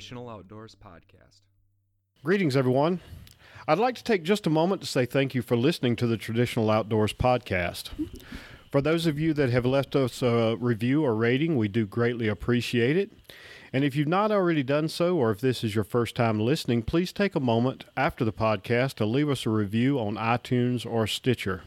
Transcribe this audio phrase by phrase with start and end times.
[0.00, 1.42] Traditional Outdoors Podcast.
[2.24, 3.00] Greetings, everyone.
[3.68, 6.16] I'd like to take just a moment to say thank you for listening to the
[6.16, 7.90] Traditional Outdoors Podcast.
[8.70, 12.28] For those of you that have left us a review or rating, we do greatly
[12.28, 13.12] appreciate it.
[13.74, 16.80] And if you've not already done so, or if this is your first time listening,
[16.80, 21.06] please take a moment after the podcast to leave us a review on iTunes or
[21.06, 21.64] Stitcher.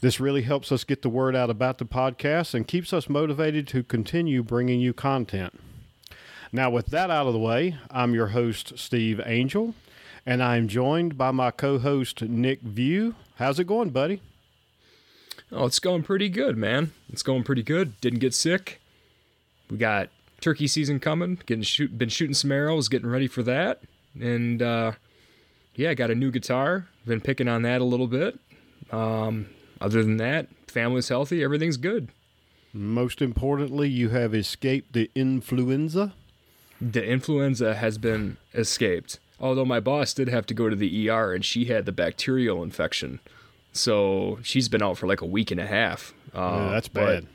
[0.00, 3.68] This really helps us get the word out about the podcast and keeps us motivated
[3.68, 5.60] to continue bringing you content.
[6.54, 9.74] Now, with that out of the way, I'm your host, Steve Angel,
[10.26, 13.14] and I'm joined by my co host, Nick View.
[13.36, 14.20] How's it going, buddy?
[15.50, 16.92] Oh, it's going pretty good, man.
[17.10, 17.98] It's going pretty good.
[18.02, 18.82] Didn't get sick.
[19.70, 20.10] We got
[20.42, 21.40] turkey season coming.
[21.46, 23.80] Getting shoot, been shooting some arrows, getting ready for that,
[24.20, 24.92] and uh,
[25.74, 26.86] yeah, got a new guitar.
[27.06, 28.38] Been picking on that a little bit.
[28.90, 29.48] Um,
[29.80, 31.42] other than that, family's healthy.
[31.42, 32.10] Everything's good.
[32.74, 36.12] Most importantly, you have escaped the influenza.
[36.90, 39.18] The influenza has been escaped.
[39.40, 42.62] Although my boss did have to go to the ER and she had the bacterial
[42.62, 43.20] infection.
[43.72, 46.12] So she's been out for like a week and a half.
[46.34, 47.26] Uh, yeah, that's bad.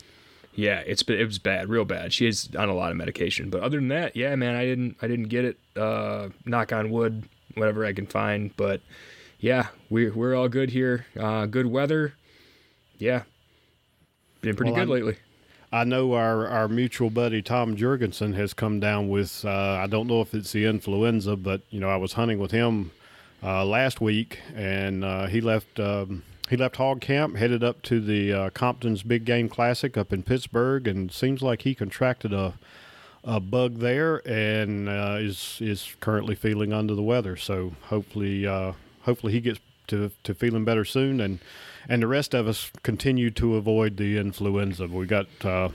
[0.54, 2.14] Yeah, it's been it was bad, real bad.
[2.14, 4.98] She is on a lot of medication, but other than that, yeah, man, I didn't
[5.02, 5.58] I didn't get it.
[5.76, 7.24] Uh, knock on wood,
[7.56, 8.56] whatever I can find.
[8.58, 8.82] But
[9.40, 11.06] yeah, we we're all good here.
[11.20, 12.14] Uh, good weather.
[12.98, 13.24] Yeah,
[14.42, 15.18] been pretty Well, good I'm- lately.
[15.78, 20.08] I know our, our mutual buddy Tom Jurgensen has come down with, uh, I don't
[20.08, 22.90] know if it's the influenza, but, you know, I was hunting with him
[23.44, 25.80] uh, last week and uh, he left.
[25.80, 30.14] Um, he left hog camp, headed up to the uh, Compton's Big Game Classic up
[30.14, 32.54] in Pittsburgh, and seems like he contracted a
[33.24, 37.36] a bug there and uh, is is currently feeling under the weather.
[37.36, 38.72] So hopefully, uh,
[39.02, 41.40] hopefully he gets to, to feeling better soon, and
[41.90, 44.88] and the rest of us continue to avoid the influenza.
[44.88, 45.70] We got uh,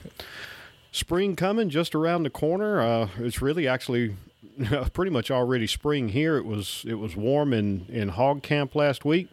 [0.91, 2.81] spring coming just around the corner.
[2.81, 4.17] Uh, it's really actually
[4.93, 6.37] pretty much already spring here.
[6.37, 9.29] It was it was warm in in hog camp last week.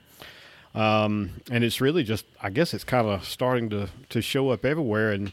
[0.76, 4.66] Um, and it's really just, I guess it's kind of starting to, to show up
[4.66, 5.12] everywhere.
[5.12, 5.32] And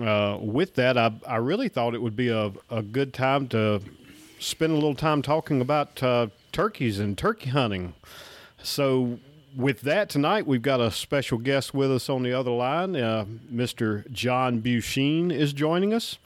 [0.00, 3.82] uh, with that, I, I really thought it would be a, a good time to
[4.38, 7.94] spend a little time talking about uh, turkeys and turkey hunting.
[8.66, 9.20] So,
[9.56, 12.96] with that, tonight we've got a special guest with us on the other line.
[12.96, 14.10] Uh, Mr.
[14.10, 16.18] John Busheen is joining us.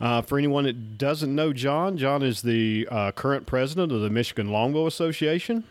[0.00, 4.10] Uh, for anyone that doesn't know John, John is the uh, current president of the
[4.10, 5.62] Michigan Longbow Association.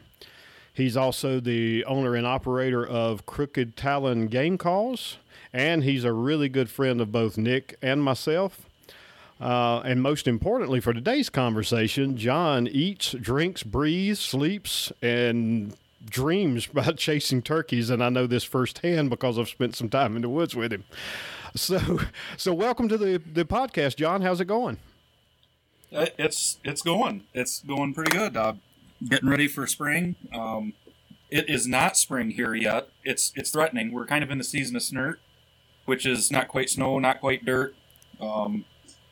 [0.74, 5.18] He's also the owner and operator of Crooked Talon Game Calls,
[5.52, 8.62] and he's a really good friend of both Nick and myself.
[9.42, 15.76] Uh, and most importantly for today's conversation, John eats, drinks, breathes, sleeps, and
[16.06, 17.90] dreams about chasing turkeys.
[17.90, 20.84] And I know this firsthand because I've spent some time in the woods with him.
[21.56, 22.00] So,
[22.36, 24.22] so welcome to the, the podcast, John.
[24.22, 24.78] How's it going?
[25.94, 27.24] Uh, It's it's going.
[27.34, 28.36] It's going pretty good.
[28.36, 28.54] Uh,
[29.08, 30.16] getting ready for spring.
[30.34, 30.74] Um,
[31.30, 32.90] it is not spring here yet.
[33.04, 33.92] It's it's threatening.
[33.94, 35.16] We're kind of in the season of snert,
[35.86, 37.76] which is not quite snow, not quite dirt.
[38.20, 38.66] Um,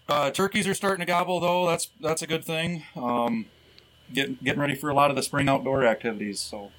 [0.08, 1.66] uh, turkeys are starting to gobble though.
[1.68, 2.84] That's that's a good thing.
[2.96, 3.46] Um,
[4.14, 6.40] getting getting ready for a lot of the spring outdoor activities.
[6.40, 6.72] So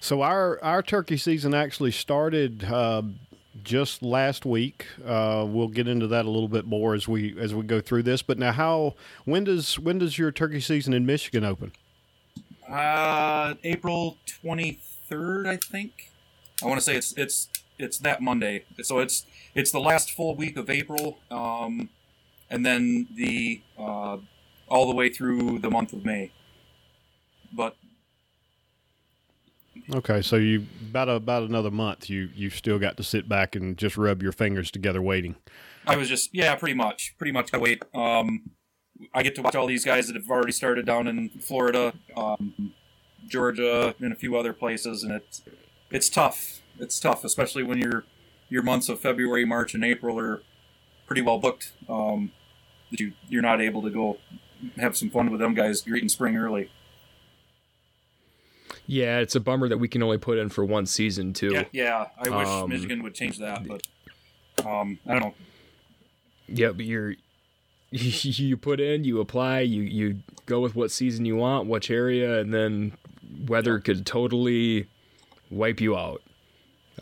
[0.00, 3.02] So our our turkey season actually started uh,
[3.62, 4.86] just last week.
[5.04, 8.02] Uh, we'll get into that a little bit more as we as we go through
[8.02, 8.22] this.
[8.22, 11.72] But now, how when does when does your turkey season in Michigan open?
[12.68, 16.10] uh, April twenty third, I think.
[16.62, 17.48] I want to say it's it's
[17.78, 18.64] it's that Monday.
[18.82, 21.90] So it's it's the last full week of April, um,
[22.50, 24.18] and then the uh,
[24.68, 26.32] all the way through the month of May.
[27.54, 27.76] But
[29.92, 32.08] Okay, so you about about another month.
[32.08, 35.36] You you still got to sit back and just rub your fingers together waiting.
[35.86, 37.52] I was just yeah, pretty much, pretty much.
[37.52, 37.82] I wait.
[37.94, 38.50] Um,
[39.12, 42.72] I get to watch all these guys that have already started down in Florida, um,
[43.26, 45.42] Georgia, and a few other places, and it's
[45.90, 46.62] it's tough.
[46.78, 48.04] It's tough, especially when your
[48.48, 50.42] your months of February, March, and April are
[51.06, 51.72] pretty well booked.
[51.88, 52.32] Um,
[52.90, 54.18] that you you're not able to go
[54.76, 56.70] have some fun with them guys greeting spring early.
[58.86, 61.52] Yeah, it's a bummer that we can only put in for one season too.
[61.52, 62.06] Yeah, yeah.
[62.18, 63.86] I wish Um, Michigan would change that, but
[64.66, 65.34] um, I don't.
[66.48, 67.14] Yeah, but you're
[67.90, 72.40] you put in, you apply, you you go with what season you want, which area,
[72.40, 72.92] and then
[73.46, 74.86] weather could totally
[75.50, 76.20] wipe you out.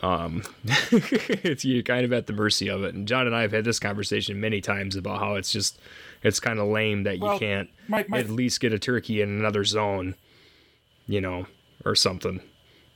[0.01, 0.43] Um,
[0.91, 2.95] it's you're kind of at the mercy of it.
[2.95, 5.79] And John and I have had this conversation many times about how it's just
[6.23, 9.21] it's kind of lame that you Well, can't my- my- at least get a turkey
[9.21, 10.15] in another zone,
[11.07, 11.45] you know,
[11.85, 12.41] or something.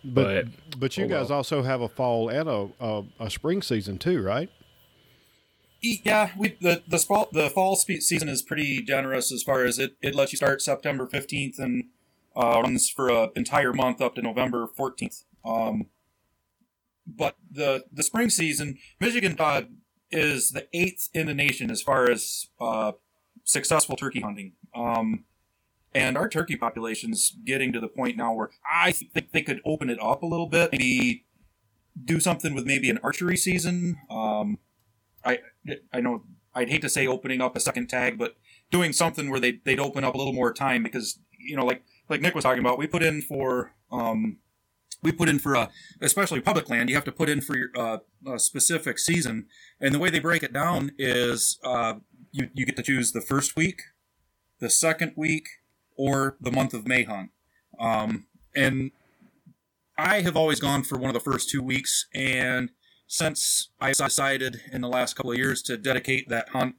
[0.04, 1.38] But But but you oh guys well.
[1.38, 4.50] also have a fall and a, a a spring season too, right?
[5.82, 9.96] Yeah, we the the fall the fall season is pretty generous as far as it,
[10.02, 11.86] it lets you start September fifteenth and
[12.36, 15.24] uh, runs for an entire month up to November fourteenth.
[15.46, 15.88] Um,
[17.06, 19.64] but the the spring season, Michigan uh,
[20.12, 22.94] is the eighth in the nation as far as uh,
[23.44, 24.54] successful turkey hunting.
[24.76, 25.26] Um,
[25.98, 29.90] and our turkey population's getting to the point now where I think they could open
[29.90, 31.26] it up a little bit, maybe
[32.06, 33.98] do something with maybe an archery season.
[34.08, 34.60] Um,
[35.26, 35.40] I
[35.92, 36.24] I know
[36.54, 38.36] I'd hate to say opening up a second tag, but
[38.70, 41.82] doing something where they they'd open up a little more time because you know like
[42.10, 44.38] like Nick was talking about, we put in for um,
[45.02, 46.90] we put in for a especially public land.
[46.90, 47.98] You have to put in for your, uh,
[48.28, 49.48] a specific season,
[49.82, 51.96] and the way they break it down is uh,
[52.32, 53.82] you you get to choose the first week,
[54.60, 55.48] the second week,
[55.98, 57.32] or the month of May hunt.
[57.80, 58.92] Um, and
[59.98, 62.70] I have always gone for one of the first two weeks, and
[63.08, 66.76] since I decided in the last couple of years to dedicate that hunt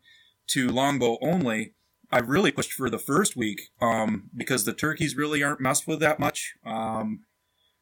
[0.48, 1.74] to longbow only,
[2.10, 6.00] I've really pushed for the first week um, because the turkeys really aren't messed with
[6.00, 6.54] that much.
[6.64, 7.24] Um,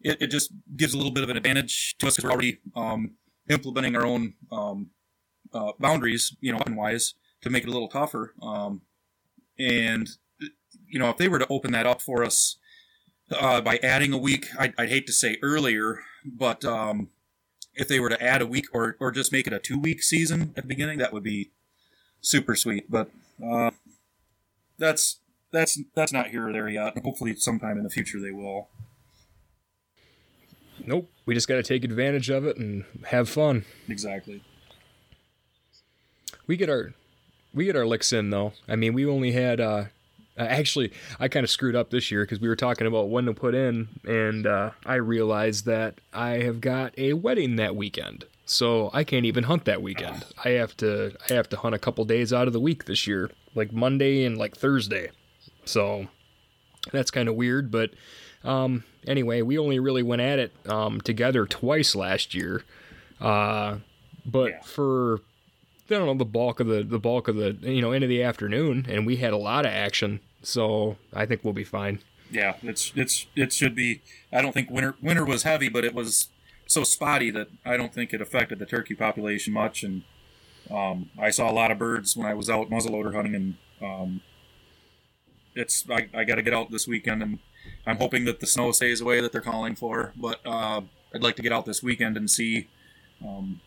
[0.01, 2.59] it, it, just gives a little bit of an advantage to us because we're already
[2.75, 3.13] um,
[3.49, 4.91] implementing our own um,
[5.53, 8.35] uh, boundaries, you know, wise to make it a little tougher.
[8.43, 8.83] Um,
[9.59, 10.09] and
[10.89, 12.57] you know, if they were to open that up for us
[13.31, 17.11] uh, by adding a week, I'd, I'd, hate to say earlier, but um,
[17.75, 20.03] if they were to add a week or, or just make it a two week
[20.03, 21.51] season at the beginning, that would be
[22.21, 22.91] super sweet.
[22.91, 23.11] But
[23.45, 23.71] uh,
[24.79, 25.19] that's
[25.53, 26.99] that's that's not here or there yet.
[26.99, 28.69] Hopefully, sometime in the future they will.
[30.85, 31.11] Nope.
[31.25, 33.65] We just got to take advantage of it and have fun.
[33.89, 34.43] Exactly.
[36.47, 36.93] We get our
[37.53, 38.53] we get our licks in though.
[38.69, 39.87] I mean, we only had uh, uh,
[40.39, 43.35] actually, I kind of screwed up this year because we were talking about when to
[43.35, 48.91] put in, and uh, I realized that I have got a wedding that weekend, so
[48.93, 50.25] I can't even hunt that weekend.
[50.45, 53.07] I have to I have to hunt a couple days out of the week this
[53.07, 55.11] year, like Monday and like Thursday.
[55.65, 56.07] So
[56.93, 57.91] that's kind of weird, but
[58.45, 62.63] um, anyway, we only really went at it um, together twice last year.
[63.21, 63.79] Uh,
[64.25, 64.61] but yeah.
[64.63, 65.21] for
[65.89, 68.11] I don't know the bulk of the the bulk of the you know end of
[68.11, 70.21] the afternoon, and we had a lot of action.
[70.43, 72.01] So I think we'll be fine.
[72.31, 74.03] Yeah, it's it's it should be.
[74.33, 76.29] I don't think winter winter was heavy, but it was
[76.67, 79.83] so spotty that I don't think it affected the turkey population much.
[79.83, 80.03] And
[80.71, 84.21] um, I saw a lot of birds when I was out muzzleloader hunting, and um,
[85.55, 87.39] it's I, I got to get out this weekend, and
[87.87, 90.13] I'm hoping that the snow stays away that they're calling for.
[90.17, 90.83] But uh,
[91.15, 92.69] I'd like to get out this weekend and see
[93.25, 93.61] um,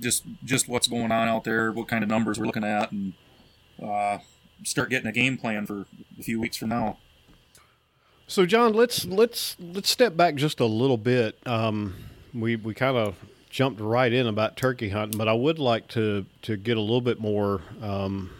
[0.00, 3.12] just just what's going on out there, what kind of numbers we're looking at, and
[3.82, 4.18] uh,
[4.64, 5.86] start getting a game plan for
[6.18, 6.98] a few weeks from now.
[8.26, 11.38] So, John, let's let's let's step back just a little bit.
[11.46, 11.94] Um,
[12.32, 13.16] we we kind of
[13.50, 17.00] jumped right in about turkey hunting, but I would like to to get a little
[17.00, 18.30] bit more um,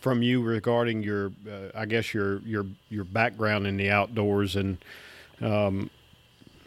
[0.00, 4.78] from you regarding your, uh, I guess your your your background in the outdoors and.
[5.40, 5.90] Um,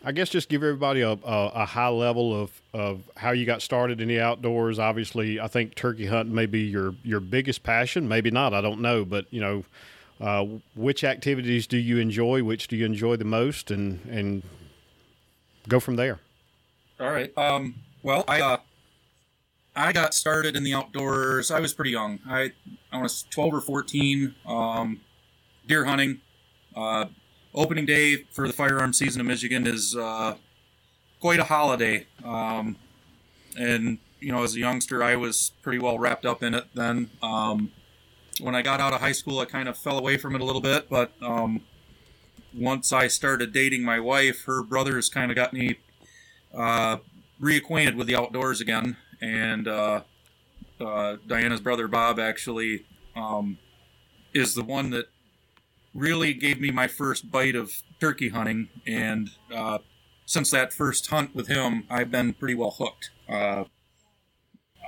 [0.03, 3.61] I guess just give everybody a, a, a, high level of, of how you got
[3.61, 4.79] started in the outdoors.
[4.79, 8.07] Obviously, I think turkey hunting may be your, your biggest passion.
[8.07, 8.53] Maybe not.
[8.53, 9.05] I don't know.
[9.05, 9.63] But, you know,
[10.19, 12.43] uh, which activities do you enjoy?
[12.43, 13.69] Which do you enjoy the most?
[13.69, 14.41] And, and
[15.67, 16.19] go from there.
[16.99, 17.31] All right.
[17.37, 18.57] Um, well, I, uh,
[19.75, 21.51] I got started in the outdoors.
[21.51, 22.19] I was pretty young.
[22.27, 22.53] I,
[22.91, 24.33] I was 12 or 14.
[24.47, 25.01] Um,
[25.67, 26.21] deer hunting.
[26.75, 27.05] Uh,
[27.53, 30.35] opening day for the firearm season in Michigan is uh,
[31.19, 32.07] quite a holiday.
[32.23, 32.77] Um,
[33.57, 37.09] and, you know, as a youngster, I was pretty well wrapped up in it then.
[37.21, 37.71] Um,
[38.39, 40.45] when I got out of high school, I kind of fell away from it a
[40.45, 41.61] little bit, but um,
[42.53, 45.77] once I started dating my wife, her brothers kind of got me
[46.53, 46.97] uh,
[47.41, 48.97] reacquainted with the outdoors again.
[49.21, 50.01] And uh,
[50.79, 53.57] uh, Diana's brother, Bob, actually um,
[54.33, 55.05] is the one that
[55.93, 59.79] really gave me my first bite of turkey hunting, and uh,
[60.25, 63.11] since that first hunt with him, I've been pretty well hooked.
[63.27, 63.65] Uh,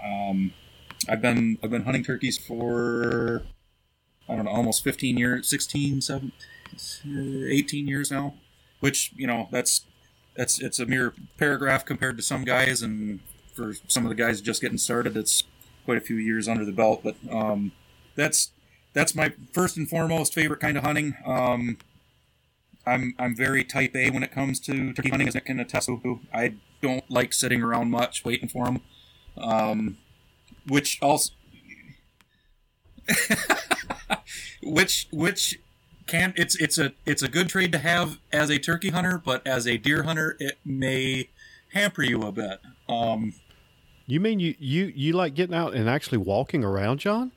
[0.03, 0.53] um,
[1.09, 3.43] I've been I've been hunting turkeys for
[4.27, 6.31] I don't know almost 15 years, 16, 17,
[7.49, 8.35] 18 years now,
[8.79, 9.85] which you know that's
[10.35, 13.19] that's it's a mere paragraph compared to some guys, and
[13.53, 15.43] for some of the guys just getting started, it's
[15.85, 17.01] quite a few years under the belt.
[17.03, 17.73] But um,
[18.15, 18.51] that's
[18.93, 21.15] that's my first and foremost favorite kind of hunting.
[21.25, 21.77] Um,
[22.85, 25.87] I'm I'm very type A when it comes to turkey hunting, as Nick can attest
[25.87, 26.19] to.
[26.33, 28.81] I don't like sitting around much waiting for them,
[29.37, 29.97] um,
[30.67, 31.33] which also
[34.63, 35.59] which which
[36.07, 39.45] can it's it's a it's a good trade to have as a turkey hunter, but
[39.47, 41.29] as a deer hunter, it may
[41.73, 42.59] hamper you a bit.
[42.89, 43.33] Um,
[44.07, 47.31] You mean you you you like getting out and actually walking around, John?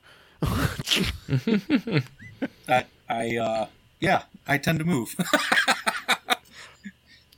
[2.67, 3.67] I, I uh,
[3.99, 5.15] yeah, I tend to move.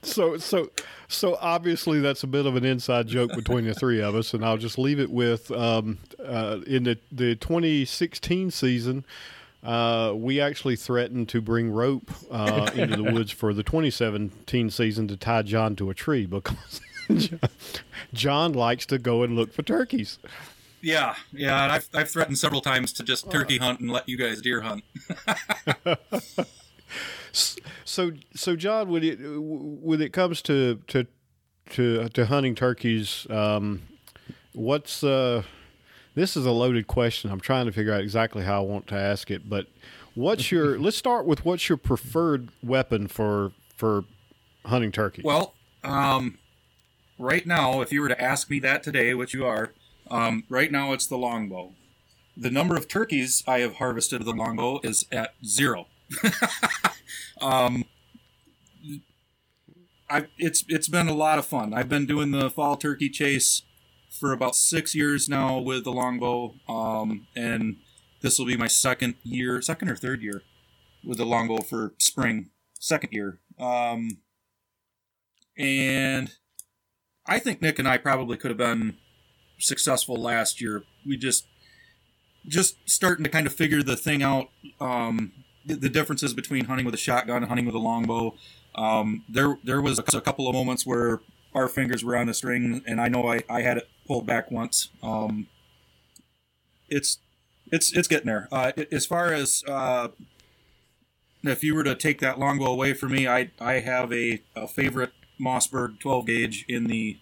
[0.01, 0.69] so so
[1.07, 4.43] so obviously that's a bit of an inside joke between the three of us, and
[4.43, 9.05] I'll just leave it with um, uh, in the the 2016 season.
[9.61, 15.07] Uh, we actually threatened to bring rope uh, into the woods for the 2017 season
[15.09, 16.79] to tie John to a tree because
[18.13, 20.17] John likes to go and look for turkeys.
[20.81, 24.17] Yeah, yeah, and I've, I've threatened several times to just turkey hunt and let you
[24.17, 24.83] guys deer hunt.
[27.31, 31.07] so, so John, when it when it comes to to
[31.71, 33.83] to, to hunting turkeys, um,
[34.53, 35.43] what's uh,
[36.15, 37.31] this is a loaded question.
[37.31, 39.67] I'm trying to figure out exactly how I want to ask it, but
[40.15, 40.79] what's your?
[40.79, 44.05] let's start with what's your preferred weapon for for
[44.65, 45.25] hunting turkeys?
[45.25, 46.37] Well, um,
[47.17, 49.73] right now, if you were to ask me that today, which you are,
[50.09, 51.73] um, right now it's the longbow.
[52.35, 55.87] The number of turkeys I have harvested with the longbow is at zero.
[57.41, 57.85] um,
[60.09, 61.73] I, it's it's been a lot of fun.
[61.73, 63.63] I've been doing the fall turkey chase
[64.09, 67.77] for about six years now with the longbow, um, and
[68.21, 70.41] this will be my second year, second or third year
[71.03, 72.49] with the longbow for spring,
[72.79, 73.39] second year.
[73.59, 74.17] Um,
[75.57, 76.31] and
[77.25, 78.97] I think Nick and I probably could have been
[79.59, 80.83] successful last year.
[81.05, 81.47] We just
[82.47, 84.49] just starting to kind of figure the thing out,
[84.79, 85.31] um,
[85.65, 88.33] the, differences between hunting with a shotgun and hunting with a longbow.
[88.75, 91.19] Um, there there was a, couple of moments where
[91.53, 94.51] our fingers were on the string, and I know I, I had it pulled back
[94.51, 94.89] once.
[95.03, 95.47] Um,
[96.87, 97.19] it's
[97.71, 98.47] it's it's getting there.
[98.51, 100.09] Uh, as far as uh,
[101.43, 104.67] if you were to take that longbow away from me, I I have a, a
[104.67, 107.17] favorite Mossberg 12 gauge in the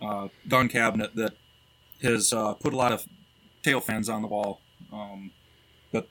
[0.00, 1.34] uh, gun cabinet that
[2.02, 3.06] has uh, put a lot of
[3.62, 4.60] tail fans on the wall.
[4.92, 5.32] Um,
[5.92, 6.08] but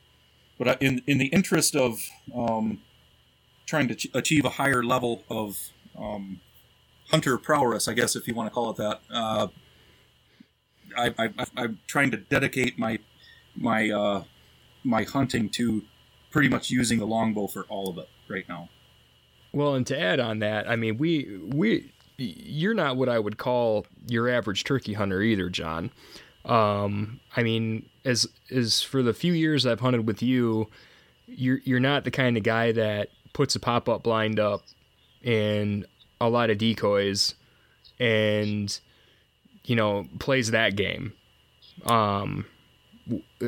[0.58, 2.00] but in in the interest of
[2.36, 2.82] um,
[3.66, 5.58] trying to ch- achieve a higher level of
[5.98, 6.42] um,
[7.10, 9.48] hunter prowess, I guess if you want to call it that, uh,
[10.98, 13.00] I, am trying to dedicate my
[13.56, 14.24] my uh,
[14.84, 15.84] my hunting to
[16.32, 18.70] pretty much using the longbow for all of it right now.
[19.54, 23.38] Well, and to add on that, I mean, we we you're not what I would
[23.38, 25.92] call your average turkey hunter either, John.
[26.46, 30.68] Um, I mean, as as for the few years I've hunted with you,
[31.28, 34.62] you're you're not the kind of guy that puts a pop up blind up
[35.24, 35.86] and
[36.22, 37.36] a lot of decoys
[38.00, 38.80] and
[39.64, 41.14] you know plays that game.
[41.86, 42.46] Um,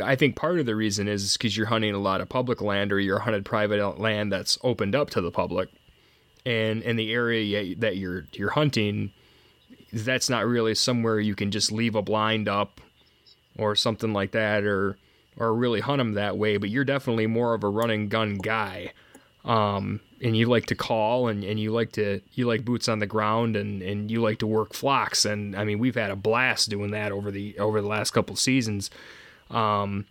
[0.04, 2.92] I think part of the reason is because you're hunting a lot of public land
[2.92, 5.70] or you're hunted private land that's opened up to the public
[6.48, 9.12] and in the area that you're you're hunting
[9.92, 12.80] that's not really somewhere you can just leave a blind up
[13.58, 14.98] or something like that or
[15.38, 18.92] or really hunt them that way but you're definitely more of a running gun guy.
[19.46, 23.00] Um, and you like to call and, and you like to you like boots on
[23.00, 25.24] the ground and, and you like to work flocks.
[25.24, 28.36] And I mean we've had a blast doing that over the over the last couple
[28.36, 28.90] seasons.
[29.50, 30.06] Um,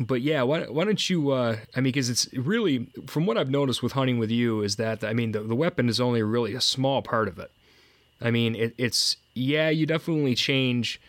[0.00, 1.30] but yeah, why, why don't you?
[1.30, 4.76] Uh, I mean, because it's really, from what I've noticed with hunting with you, is
[4.76, 7.52] that I mean, the, the weapon is only really a small part of it.
[8.20, 11.00] I mean, it, it's yeah, you definitely change.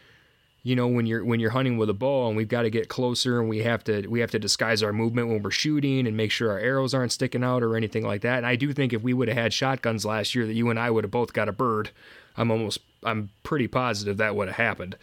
[0.61, 2.87] You know, when you're when you're hunting with a bow, and we've got to get
[2.87, 6.15] closer, and we have to we have to disguise our movement when we're shooting, and
[6.15, 8.37] make sure our arrows aren't sticking out or anything like that.
[8.37, 10.79] And I do think if we would have had shotguns last year, that you and
[10.79, 11.89] I would have both got a bird.
[12.37, 14.95] I'm almost I'm pretty positive that would have happened.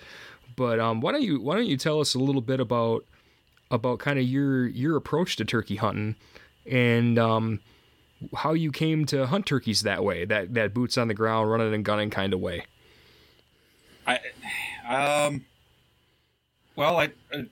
[0.54, 3.04] But um, why don't you why don't you tell us a little bit about
[3.72, 6.14] about kind of your your approach to turkey hunting
[6.70, 7.60] and um,
[8.36, 11.74] how you came to hunt turkeys that way, that that boots on the ground, running
[11.74, 12.66] and gunning kind of way.
[14.06, 14.18] I,
[14.88, 15.44] um,
[16.76, 17.42] well, I, uh,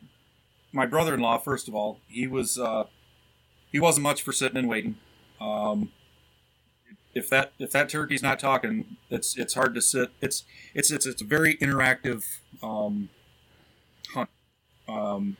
[0.72, 2.84] my brother-in-law, first of all, he was uh,
[3.72, 4.96] he wasn't much for sitting and waiting.
[5.40, 5.92] Um,
[7.14, 10.10] if that if that turkey's not talking, it's it's hard to sit.
[10.20, 12.24] It's it's it's it's a very interactive
[12.62, 13.08] um,
[14.12, 14.30] hunt.
[14.88, 15.36] Um,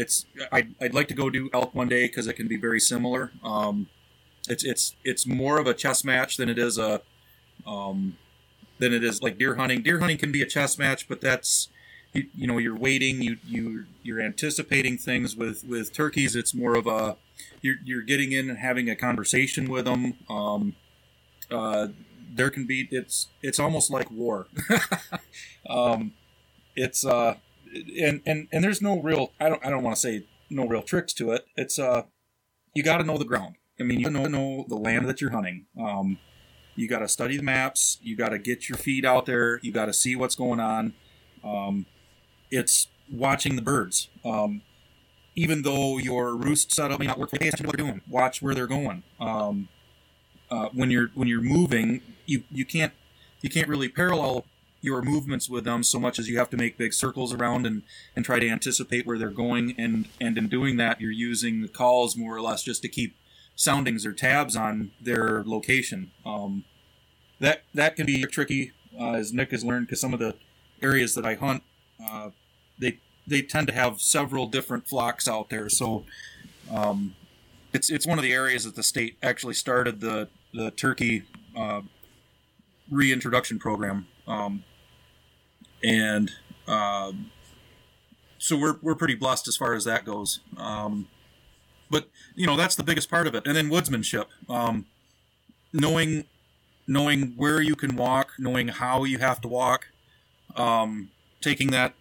[0.00, 2.80] it's I'd, I'd like to go do elk one day because it can be very
[2.80, 3.32] similar.
[3.44, 3.88] Um,
[4.48, 7.02] it's it's it's more of a chess match than it is a
[7.66, 8.16] um,
[8.78, 9.82] than it is like deer hunting.
[9.82, 11.68] Deer hunting can be a chess match, but that's
[12.14, 15.36] you, you know you're waiting, you you you're anticipating things.
[15.36, 17.16] With with turkeys, it's more of a
[17.60, 20.14] you're you're getting in and having a conversation with them.
[20.30, 20.76] Um,
[21.50, 21.88] uh,
[22.32, 24.46] there can be it's it's almost like war.
[25.68, 26.12] um,
[26.74, 27.34] it's uh
[28.00, 30.82] and and and there's no real I don't I don't want to say no real
[30.82, 31.46] tricks to it.
[31.56, 32.02] It's uh
[32.74, 33.56] you got to know the ground.
[33.80, 35.66] I mean, you got to know the land that you're hunting.
[35.78, 36.18] Um,
[36.76, 37.98] you got to study the maps.
[38.02, 39.58] You got to get your feet out there.
[39.62, 40.92] You got to see what's going on.
[41.42, 41.86] Um,
[42.50, 44.08] it's watching the birds.
[44.24, 44.62] Um,
[45.34, 48.00] even though your roost setup may not work, pay attention to what they're doing.
[48.08, 49.02] Watch where they're going.
[49.18, 49.68] Um,
[50.50, 52.92] uh, when you're when you're moving, you you can't
[53.40, 54.44] you can't really parallel
[54.80, 57.82] your movements with them so much as you have to make big circles around and,
[58.16, 59.74] and try to anticipate where they're going.
[59.78, 63.16] And and in doing that you're using the calls more or less just to keep
[63.56, 66.10] soundings or tabs on their location.
[66.24, 66.64] Um,
[67.40, 70.34] that that can be tricky uh, as Nick has learned because some of the
[70.82, 71.62] areas that I hunt
[72.02, 72.30] uh,
[72.78, 75.68] they they tend to have several different flocks out there.
[75.68, 76.04] So
[76.70, 77.14] um,
[77.72, 81.24] it's it's one of the areas that the state actually started the the turkey
[81.56, 81.82] uh,
[82.90, 84.06] reintroduction program.
[84.26, 84.64] Um,
[85.82, 86.30] and
[86.66, 87.30] um,
[88.38, 90.40] so we're we're pretty blessed as far as that goes.
[90.56, 91.08] Um,
[91.90, 94.86] but you know that's the biggest part of it, and then woodsmanship, um,
[95.72, 96.24] knowing
[96.86, 99.88] knowing where you can walk, knowing how you have to walk,
[100.56, 101.10] um,
[101.40, 101.94] taking that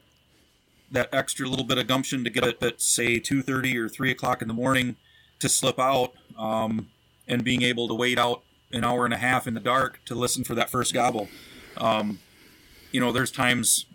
[0.92, 4.12] that extra little bit of gumption to get it at say two thirty or three
[4.12, 4.96] o'clock in the morning
[5.40, 6.90] to slip out, um,
[7.28, 10.14] and being able to wait out an hour and a half in the dark to
[10.14, 11.28] listen for that first gobble.
[11.78, 12.20] Um,
[12.92, 13.86] you know, there's times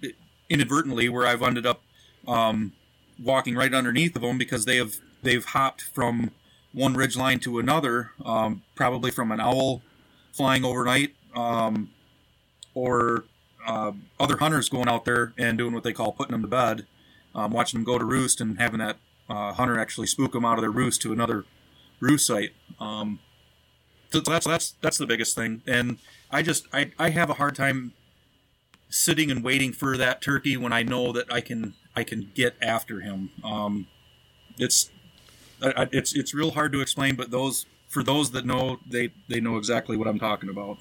[0.49, 1.83] inadvertently where I've ended up
[2.27, 2.73] um,
[3.23, 6.31] walking right underneath of them because they have they've hopped from
[6.73, 9.83] one ridge line to another, um, probably from an owl
[10.33, 11.91] flying overnight, um,
[12.75, 13.25] or
[13.67, 16.87] uh, other hunters going out there and doing what they call putting them to bed,
[17.35, 18.97] um, watching them go to roost and having that
[19.29, 21.45] uh, hunter actually spook them out of their roost to another
[22.01, 22.51] roost site.
[22.81, 23.21] Um,
[24.11, 25.99] so that's that's that's the biggest thing, and
[26.31, 27.95] I just I, I have a hard time
[28.95, 32.55] sitting and waiting for that turkey when I know that I can I can get
[32.63, 33.31] after him.
[33.43, 33.89] Um,
[34.57, 34.91] it's
[35.61, 39.57] it's it's real hard to explain, but those for those that know, they they know
[39.57, 40.79] exactly what I'm talking about.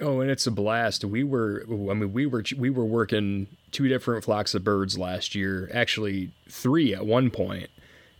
[0.00, 1.04] Oh, and it's a blast.
[1.04, 5.34] We were, I mean, we were we were working two different flocks of birds last
[5.34, 7.70] year, actually three at one point,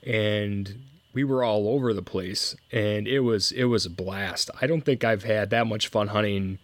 [0.06, 4.48] and we were all over the place, and it was it was a blast.
[4.60, 6.58] I don't think I've had that much fun hunting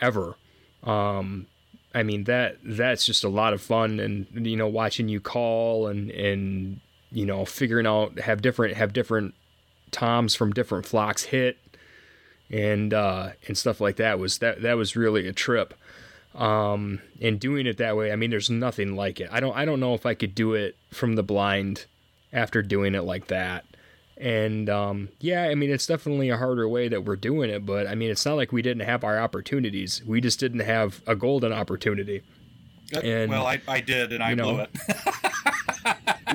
[0.00, 0.36] ever.
[0.84, 1.46] Um,
[1.94, 5.86] I mean that that's just a lot of fun, and you know, watching you call
[5.86, 6.80] and and
[7.12, 9.34] you know, figuring out have different have different
[9.90, 11.58] toms from different flocks hit
[12.50, 15.74] and uh, and stuff like that was that that was really a trip.
[16.34, 19.28] Um, and doing it that way, I mean, there's nothing like it.
[19.32, 21.86] I don't I don't know if I could do it from the blind
[22.32, 23.64] after doing it like that.
[24.20, 27.86] And um, yeah, I mean, it's definitely a harder way that we're doing it, but
[27.86, 30.02] I mean, it's not like we didn't have our opportunities.
[30.04, 32.22] We just didn't have a golden opportunity.
[33.02, 34.70] And, well, I, I did, and I blew it.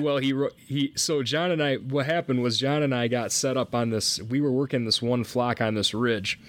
[0.00, 0.34] well, he
[0.66, 0.92] he.
[0.96, 4.20] So John and I, what happened was John and I got set up on this.
[4.20, 6.40] We were working this one flock on this ridge,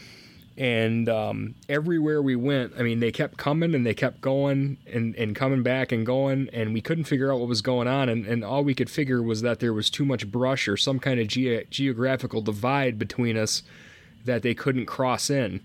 [0.57, 5.15] and um, everywhere we went, I mean, they kept coming and they kept going and,
[5.15, 8.09] and coming back and going, and we couldn't figure out what was going on.
[8.09, 10.99] And, and all we could figure was that there was too much brush or some
[10.99, 13.61] kind of ge- geographical divide between us
[14.25, 15.61] that they couldn't cross in.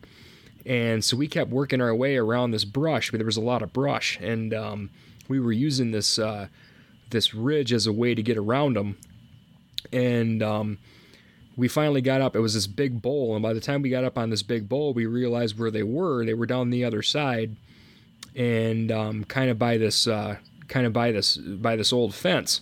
[0.67, 3.63] And so we kept working our way around this brush, but there was a lot
[3.63, 4.91] of brush, and um,
[5.27, 6.47] we were using this uh,
[7.11, 8.97] this ridge as a way to get around them.
[9.93, 10.79] And um,
[11.57, 12.35] we finally got up.
[12.35, 14.69] It was this big bowl, and by the time we got up on this big
[14.69, 16.25] bowl, we realized where they were.
[16.25, 17.57] They were down the other side,
[18.35, 20.37] and um, kind of by this, uh,
[20.69, 22.61] kind of by this, by this old fence.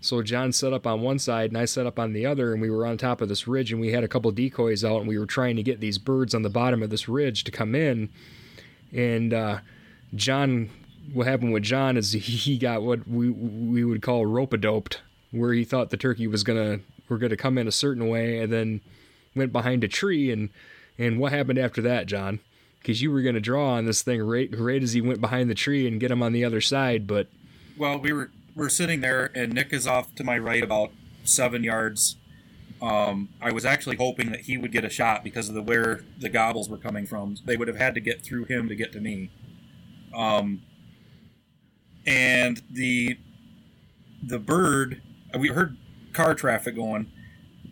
[0.00, 2.62] So John set up on one side, and I set up on the other, and
[2.62, 5.08] we were on top of this ridge, and we had a couple decoys out, and
[5.08, 7.74] we were trying to get these birds on the bottom of this ridge to come
[7.74, 8.08] in.
[8.94, 9.58] And uh,
[10.14, 10.70] John,
[11.12, 15.52] what happened with John is he got what we we would call rope doped, where
[15.52, 18.52] he thought the turkey was gonna were going to come in a certain way and
[18.52, 18.80] then
[19.34, 20.48] went behind a tree and
[20.98, 22.40] and what happened after that, John?
[22.78, 25.50] Because you were going to draw on this thing right right as he went behind
[25.50, 27.28] the tree and get him on the other side, but
[27.76, 30.92] well, we were we're sitting there and Nick is off to my right about
[31.24, 32.16] seven yards.
[32.82, 36.00] Um, I was actually hoping that he would get a shot because of the where
[36.18, 37.36] the gobbles were coming from.
[37.44, 39.30] They would have had to get through him to get to me.
[40.14, 40.62] Um,
[42.06, 43.18] and the
[44.22, 45.02] the bird
[45.38, 45.76] we heard
[46.12, 47.10] car traffic going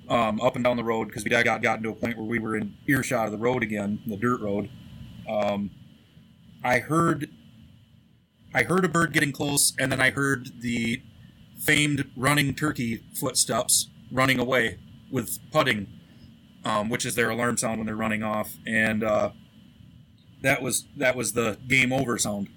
[0.08, 2.38] um, up and down the road because we got gotten to a point where we
[2.38, 4.70] were in earshot of the road again, the dirt road.
[5.28, 5.70] Um,
[6.64, 7.30] I heard,
[8.54, 11.02] I heard a bird getting close, and then I heard the
[11.58, 14.78] famed running turkey footsteps running away
[15.10, 15.88] with putting,
[16.64, 19.30] um, which is their alarm sound when they're running off, and uh,
[20.42, 22.48] that was that was the game over sound.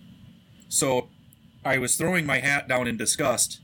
[0.70, 1.10] So
[1.66, 3.60] I was throwing my hat down in disgust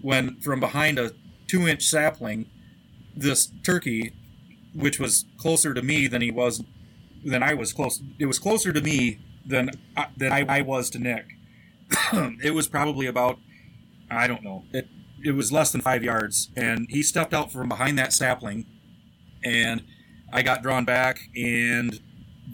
[0.00, 1.12] when from behind a
[1.48, 2.46] two inch sapling,
[3.16, 4.12] this turkey,
[4.74, 6.62] which was closer to me than he was,
[7.24, 8.00] than I was close.
[8.18, 9.70] It was closer to me than
[10.16, 11.26] than I, I was to Nick.
[12.44, 13.38] it was probably about
[14.10, 14.64] I don't know.
[14.72, 14.88] It
[15.24, 18.66] it was less than five yards, and he stepped out from behind that sapling,
[19.42, 19.82] and
[20.32, 22.00] I got drawn back, and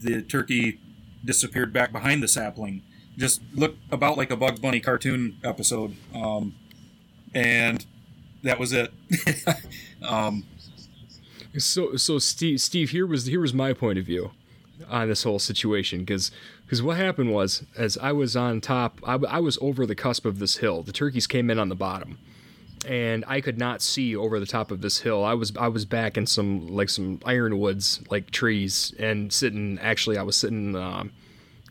[0.00, 0.80] the turkey
[1.24, 2.82] disappeared back behind the sapling.
[3.16, 6.54] Just looked about like a Bugs Bunny cartoon episode, um,
[7.34, 7.84] and
[8.44, 8.92] that was it.
[10.02, 10.44] um,
[11.58, 14.32] So so Steve Steve here was here was my point of view
[14.88, 16.30] on this whole situation because
[16.64, 20.24] because what happened was as I was on top I, I was over the cusp
[20.26, 22.18] of this hill the turkeys came in on the bottom
[22.86, 25.84] and I could not see over the top of this hill I was I was
[25.84, 31.12] back in some like some ironwoods like trees and sitting actually I was sitting um,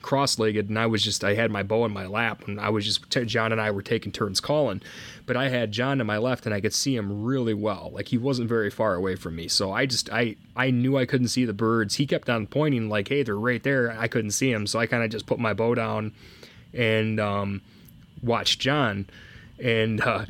[0.03, 2.85] cross-legged and I was just I had my bow in my lap and I was
[2.85, 4.81] just John and I were taking turns calling
[5.25, 7.89] but I had John to my left and I could see him really well.
[7.93, 11.05] Like he wasn't very far away from me so I just I I knew I
[11.05, 11.95] couldn't see the birds.
[11.95, 13.97] He kept on pointing like hey they're right there.
[13.97, 16.11] I couldn't see him so I kind of just put my bow down
[16.73, 17.61] and um,
[18.21, 19.07] watched John
[19.57, 20.25] and uh,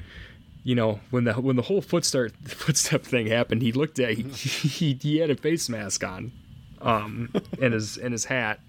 [0.63, 4.23] you know when the when the whole footstep footstep thing happened he looked at he,
[4.23, 6.31] he, he had a face mask on
[6.81, 7.29] um
[7.61, 8.59] and his and his hat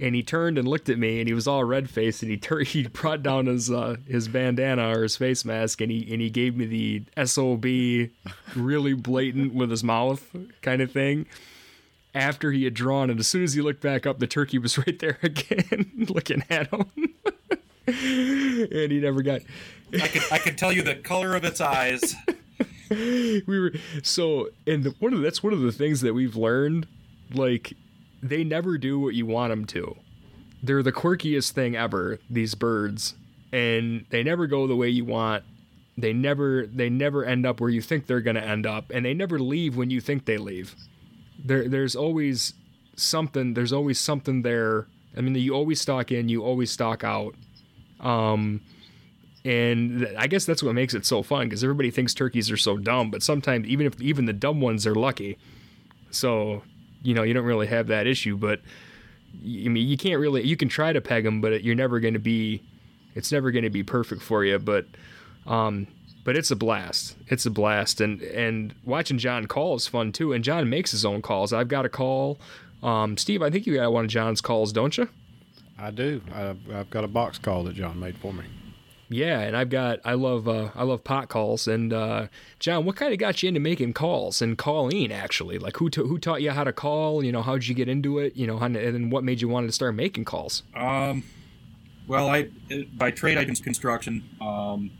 [0.00, 2.36] and he turned and looked at me and he was all red faced and he
[2.36, 6.20] turned he brought down his uh, his bandana or his face mask and he and
[6.20, 7.64] he gave me the sob
[8.56, 11.26] really blatant with his mouth kind of thing
[12.14, 14.78] after he had drawn and as soon as he looked back up the turkey was
[14.86, 16.90] right there again looking at him
[17.86, 19.40] and he never got
[20.00, 22.14] I could I could tell you the color of its eyes.
[22.90, 26.86] we were so and the, one of that's one of the things that we've learned
[27.32, 27.74] like
[28.22, 29.96] they never do what you want them to.
[30.62, 33.14] They're the quirkiest thing ever these birds
[33.52, 35.44] and they never go the way you want.
[35.96, 39.04] They never they never end up where you think they're going to end up and
[39.04, 40.74] they never leave when you think they leave.
[41.44, 42.54] There there's always
[42.96, 44.86] something there's always something there.
[45.16, 47.34] I mean you always stock in you always stock out.
[48.00, 48.60] Um
[49.44, 52.76] and I guess that's what makes it so fun because everybody thinks turkeys are so
[52.76, 55.38] dumb, but sometimes even if even the dumb ones are lucky.
[56.10, 56.62] So,
[57.02, 58.60] you know, you don't really have that issue, but
[59.34, 62.14] I mean, you can't really you can try to peg them, but you're never going
[62.14, 62.62] to be
[63.14, 64.86] it's never going to be perfect for you, but
[65.46, 65.86] um
[66.24, 67.16] but it's a blast.
[67.28, 71.04] It's a blast and and watching John call is fun too, and John makes his
[71.04, 71.52] own calls.
[71.52, 72.38] I've got a call
[72.82, 75.08] um Steve, I think you got one of John's calls, don't you?
[75.78, 76.20] I do.
[76.34, 78.44] I've, I've got a box call that John made for me.
[79.10, 82.26] Yeah, and I've got I love uh, I love pot calls and uh,
[82.58, 85.58] John, what kind of got you into making calls and calling actually?
[85.58, 87.24] Like who who taught you how to call?
[87.24, 88.36] You know, how did you get into it?
[88.36, 90.62] You know, how, and then what made you want to start making calls?
[90.74, 91.24] Um,
[92.06, 92.50] well, I
[92.96, 94.90] by trade I do construction, um,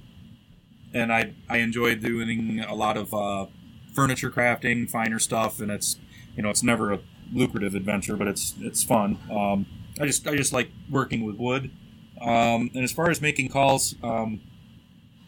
[0.95, 3.47] and I I enjoy doing a lot of uh,
[3.95, 5.99] furniture crafting, finer stuff, and it's
[6.35, 7.01] you know it's never a
[7.33, 9.19] lucrative adventure, but it's it's fun.
[9.31, 9.67] Um,
[10.01, 11.71] I just I just like working with wood.
[12.21, 14.41] Um, and as far as making calls, um,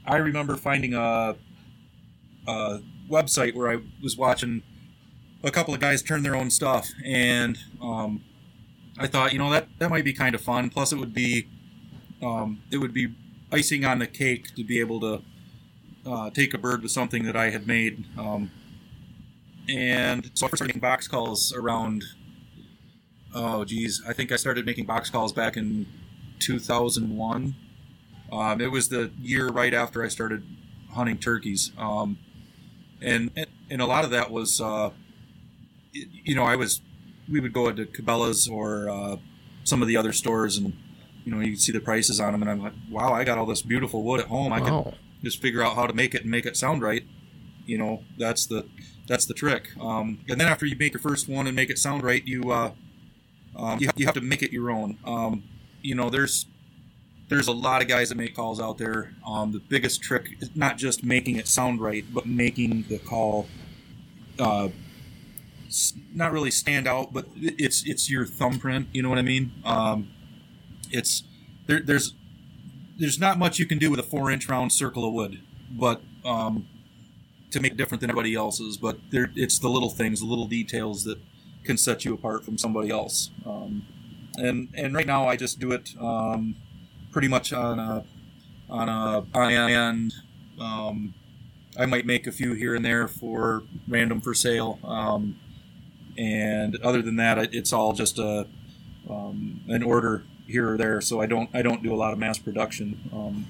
[0.05, 1.37] I remember finding a,
[2.47, 4.63] a website where I was watching
[5.43, 8.23] a couple of guys turn their own stuff, and um,
[8.99, 10.71] I thought, you know, that that might be kind of fun.
[10.71, 11.49] Plus, it would be
[12.23, 13.15] um, it would be
[13.53, 15.23] icing on the cake to be able to
[16.07, 18.05] uh, take a bird with something that I had made.
[18.19, 18.51] Um,
[19.69, 22.05] and so I started making box calls around.
[23.35, 25.87] Oh, geez, I think I started making box calls back in
[26.41, 27.55] 2001.
[28.33, 30.45] Um, it was the year right after I started
[30.93, 32.19] hunting turkeys, um,
[33.01, 33.31] and
[33.71, 34.91] and a lot of that was, uh,
[35.93, 36.81] you know, I was
[37.31, 39.17] we would go into Cabela's or uh,
[39.65, 40.75] some of the other stores, and
[41.25, 43.47] you know, you see the prices on them, and I'm like, wow, I got all
[43.47, 44.53] this beautiful wood at home.
[44.53, 44.83] I Wow.
[44.83, 47.05] can just figure out how to make it and make it sound right.
[47.67, 48.67] You know, that's the
[49.09, 49.69] that's the trick.
[49.81, 52.51] Um, and then after you make your first one and make it sound right, you
[52.53, 52.73] uh,
[53.57, 54.99] um, you, have, you have to make it your own.
[55.83, 56.47] You know, there's
[57.29, 59.15] there's a lot of guys that make calls out there.
[59.27, 63.47] Um, the biggest trick is not just making it sound right, but making the call
[64.39, 64.69] uh,
[66.13, 68.89] not really stand out, but it's it's your thumbprint.
[68.93, 69.53] You know what I mean?
[69.65, 70.11] Um,
[70.91, 71.23] it's
[71.67, 72.15] there, there's
[72.99, 75.41] there's not much you can do with a four inch round circle of wood,
[75.71, 76.67] but um,
[77.51, 78.77] to make it different than everybody else's.
[78.77, 81.19] But there, it's the little things, the little details that
[81.65, 83.31] can set you apart from somebody else.
[83.47, 83.87] Um,
[84.37, 86.57] and and right now I just do it um,
[87.13, 88.05] pretty much on a
[88.69, 90.15] on a on end.
[90.61, 91.15] Um,
[91.79, 95.39] I might make a few here and there for random for sale, um,
[96.19, 98.47] and other than that, it's all just a
[99.09, 101.01] um, an order here or there.
[101.01, 103.11] So I don't I don't do a lot of mass production.
[103.13, 103.47] Um,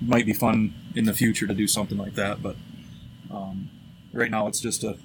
[0.00, 2.56] might be fun in the future to do something like that, but
[3.30, 3.70] um,
[4.12, 4.98] right now it's just a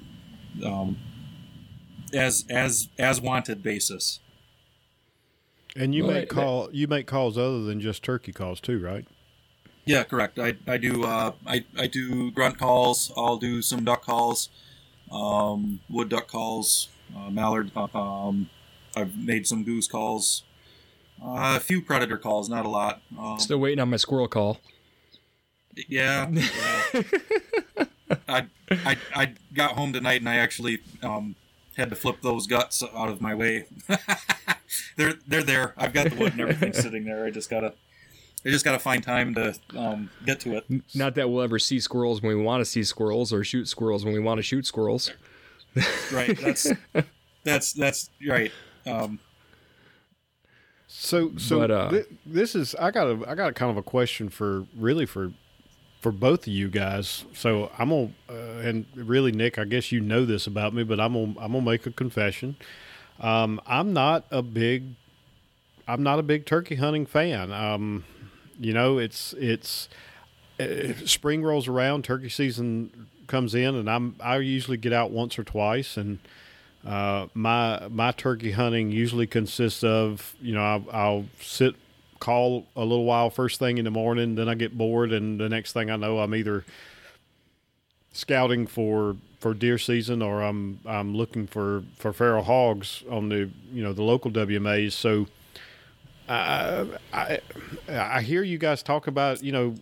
[2.14, 4.20] as as as wanted basis.
[5.78, 8.80] And you Well, make that- call you make calls other than just turkey calls too,
[8.80, 9.06] right?
[9.86, 10.38] Yeah, correct.
[10.40, 13.12] I, I do uh, I, I do grunt calls.
[13.16, 14.50] I'll do some duck calls,
[15.12, 17.72] um, wood duck calls, uh, mallard.
[17.76, 18.50] uh, Um,
[18.96, 20.44] I've made some goose calls,
[21.24, 23.02] uh, a few predator calls, not a lot.
[23.18, 24.60] Um, Still waiting on my squirrel call.
[25.88, 26.28] yeah.
[26.32, 27.04] yeah.
[28.28, 31.36] I, I I got home tonight and I actually um,
[31.78, 33.66] had to flip those guts out of my way.
[34.98, 35.74] they're they're there.
[35.78, 37.26] I've got the wood and everything sitting there.
[37.26, 37.74] I just gotta
[38.46, 40.66] I just gotta find time to um, get to it.
[40.94, 44.04] Not that we'll ever see squirrels when we want to see squirrels or shoot squirrels
[44.04, 45.12] when we want to shoot squirrels.
[46.12, 46.72] right that's
[47.44, 48.52] that's that's right
[48.88, 49.20] um
[50.88, 53.78] So so But, uh, thi- this is I got a I got a kind of
[53.78, 55.34] a question for really for
[56.00, 57.26] for both of you guys.
[57.34, 61.00] So I'm gonna uh, and really Nick, I guess you know this about me, but
[61.00, 62.56] I'm gonna I'm gonna make a confession.
[63.20, 64.96] Um, I'm not a big
[65.88, 67.52] I'm not a big turkey hunting fan.
[67.52, 68.04] Um,
[68.60, 69.88] you know, it's it's
[70.60, 75.40] uh, spring rolls around, turkey season comes in, and I'm I usually get out once
[75.40, 76.20] or twice, and
[76.86, 81.76] uh, my my turkey hunting usually consists of you know I'll, I'll sit
[82.20, 85.50] call a little while first thing in the morning, then I get bored, and the
[85.50, 86.66] next thing I know I'm either
[88.12, 93.50] scouting for for deer season or I'm I'm looking for for feral hogs on the
[93.72, 94.94] you know the local WMAs.
[94.94, 95.28] So
[96.28, 97.40] I I
[97.88, 99.76] I hear you guys talk about you know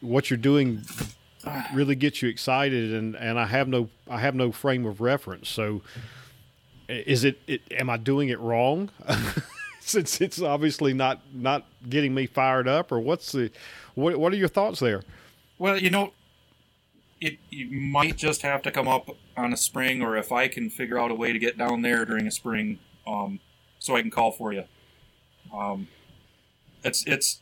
[0.00, 0.82] what you're doing
[1.72, 5.48] really gets you excited and and I have no I have no frame of reference.
[5.48, 5.82] So
[6.88, 8.90] is it, it am I doing it wrong?
[9.92, 13.50] Since it's obviously not not getting me fired up or what's the
[13.94, 15.02] what what are your thoughts there?
[15.58, 16.12] well you know
[17.20, 20.70] it you might just have to come up on a spring or if i can
[20.70, 23.40] figure out a way to get down there during a spring um
[23.78, 24.64] so i can call for you
[25.52, 25.88] um
[26.84, 27.40] it's it's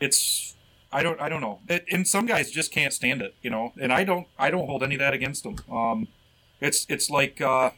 [0.00, 0.56] it's
[0.90, 3.72] i don't i don't know it, and some guys just can't stand it you know
[3.80, 6.08] and i don't i don't hold any of that against them um
[6.60, 7.70] it's it's like uh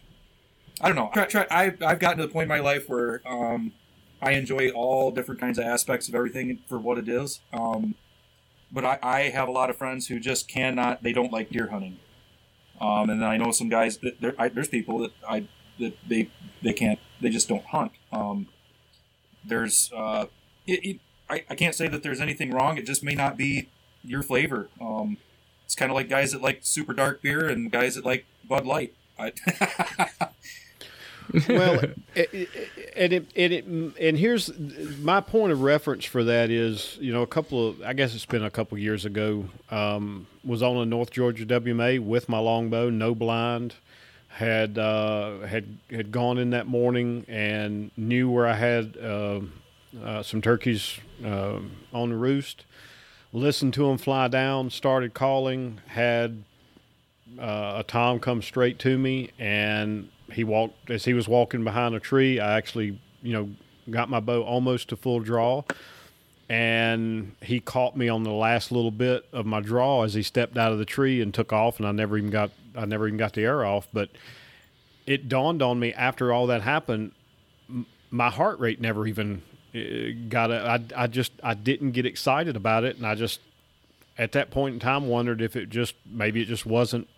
[0.79, 1.11] I don't know.
[1.51, 3.73] I, I've gotten to the point in my life where um,
[4.21, 7.41] I enjoy all different kinds of aspects of everything for what it is.
[7.53, 7.95] Um,
[8.73, 11.03] but I, I have a lot of friends who just cannot.
[11.03, 11.99] They don't like deer hunting.
[12.81, 15.49] Um, and then I know some guys that there, I, there's people that I
[15.79, 16.31] that they
[16.63, 16.99] they can't.
[17.21, 17.93] They just don't hunt.
[18.13, 18.49] Um,
[19.45, 20.27] there's uh,
[20.67, 22.77] it, it, I, I can't say that there's anything wrong.
[22.77, 23.69] It just may not be
[24.03, 24.69] your flavor.
[24.81, 25.17] Um,
[25.65, 28.67] it's kind of like guys that like super dark beer and guys that like Bud
[28.67, 28.95] Light.
[29.19, 29.33] I,
[31.49, 31.81] well,
[32.97, 34.51] and it, and it, and here's
[35.01, 38.27] my point of reference for that is you know a couple of I guess it's
[38.27, 42.91] been a couple years ago um, was on a North Georgia WMA with my longbow,
[42.91, 43.75] no blind,
[44.29, 49.41] had uh, had had gone in that morning and knew where I had uh,
[50.03, 51.61] uh, some turkeys uh,
[51.93, 52.65] on the roost.
[53.33, 56.43] Listened to them fly down, started calling, had
[57.39, 61.95] uh, a tom come straight to me and he walked as he was walking behind
[61.95, 63.49] a tree i actually you know
[63.91, 65.63] got my bow almost to full draw.
[66.49, 70.57] And he caught me on the last little bit of my draw as he stepped
[70.57, 73.19] out of the tree and took off and i never even got i never even
[73.19, 73.89] got the arrow off.
[73.93, 74.11] But
[75.07, 77.13] it dawned on me after all that happened
[77.69, 79.43] m- my heart rate never even
[79.75, 82.97] uh, got a, I, I just i didn't get excited about it.
[82.97, 83.41] And i just
[84.17, 87.09] at that point in time wondered if it just maybe it just wasn't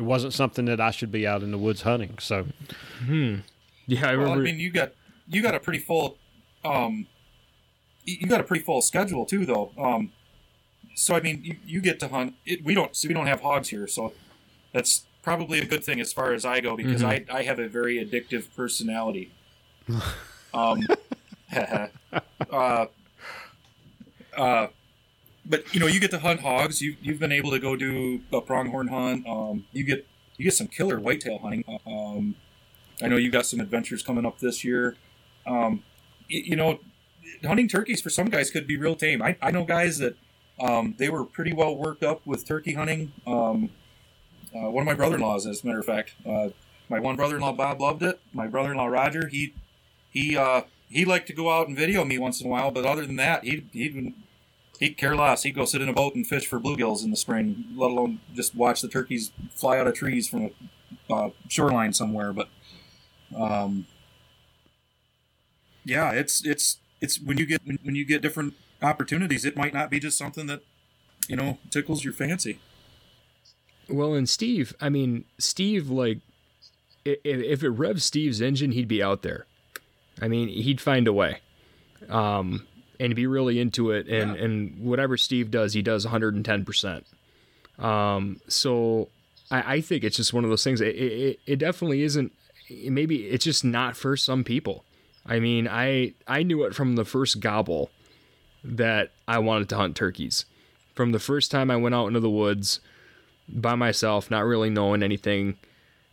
[0.00, 2.16] it wasn't something that I should be out in the woods hunting.
[2.20, 2.46] So
[3.86, 4.32] Yeah, I well.
[4.32, 4.92] I mean, you got
[5.28, 6.16] you got a pretty full,
[6.64, 7.06] um,
[8.04, 9.72] you you got a pretty full schedule too, though.
[9.76, 10.12] Um,
[10.94, 12.34] so I mean, you, you get to hunt.
[12.46, 12.96] It, we don't.
[12.96, 14.14] So we don't have hogs here, so
[14.72, 17.68] that's probably a good thing as far as I go because I I have a
[17.68, 19.32] very addictive personality.
[20.52, 20.80] Um,
[22.50, 22.86] uh,
[24.36, 24.66] uh,
[25.50, 26.80] but you know, you get to hunt hogs.
[26.80, 29.26] You you've been able to go do a pronghorn hunt.
[29.26, 31.64] Um, you get you get some killer whitetail hunting.
[31.86, 32.36] Um,
[33.02, 34.96] I know you got some adventures coming up this year.
[35.46, 35.82] Um,
[36.28, 36.78] you know,
[37.44, 39.20] hunting turkeys for some guys could be real tame.
[39.20, 40.16] I, I know guys that
[40.60, 43.12] um, they were pretty well worked up with turkey hunting.
[43.26, 43.70] Um,
[44.54, 46.50] uh, one of my brother-in-laws, as a matter of fact, uh,
[46.88, 48.20] my one brother-in-law Bob loved it.
[48.32, 49.54] My brother-in-law Roger, he
[50.10, 52.84] he uh, he liked to go out and video me once in a while, but
[52.84, 53.64] other than that, he
[54.80, 55.44] he'd he'd care less.
[55.44, 58.20] He'd go sit in a boat and fish for bluegills in the spring, let alone
[58.34, 60.50] just watch the turkeys fly out of trees from
[61.08, 62.32] a uh, shoreline somewhere.
[62.32, 62.48] But
[63.36, 63.86] um,
[65.84, 69.74] yeah, it's it's it's when you get when, when you get different opportunities, it might
[69.74, 70.62] not be just something that
[71.28, 72.58] you know tickles your fancy.
[73.88, 76.18] Well, and Steve, I mean, Steve, like,
[77.04, 79.46] if it revs Steve's engine, he'd be out there.
[80.22, 81.40] I mean, he'd find a way.
[82.08, 82.68] Um,
[83.00, 84.44] and be really into it and, Yeah.
[84.44, 87.02] and whatever Steve does, he does 110%.
[87.78, 89.08] Um, so
[89.50, 90.80] I, I think it's just one of those things.
[90.80, 92.32] It, it, it definitely isn't.
[92.70, 94.84] Maybe it's just not for some people.
[95.26, 97.90] I mean, I I knew it from the first gobble
[98.62, 100.44] that I wanted to hunt turkeys.
[100.94, 102.80] From the first time I went out into the woods
[103.48, 105.56] by myself, not really knowing anything,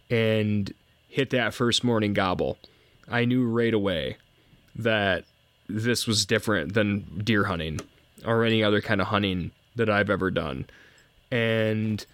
[0.10, 0.74] and
[1.10, 2.58] hit that first morning gobble,
[3.08, 4.18] I knew right away
[4.76, 5.26] that
[5.68, 7.80] this was different than deer hunting
[8.26, 10.66] or any other kind of hunting that I've ever done.
[11.32, 12.06] And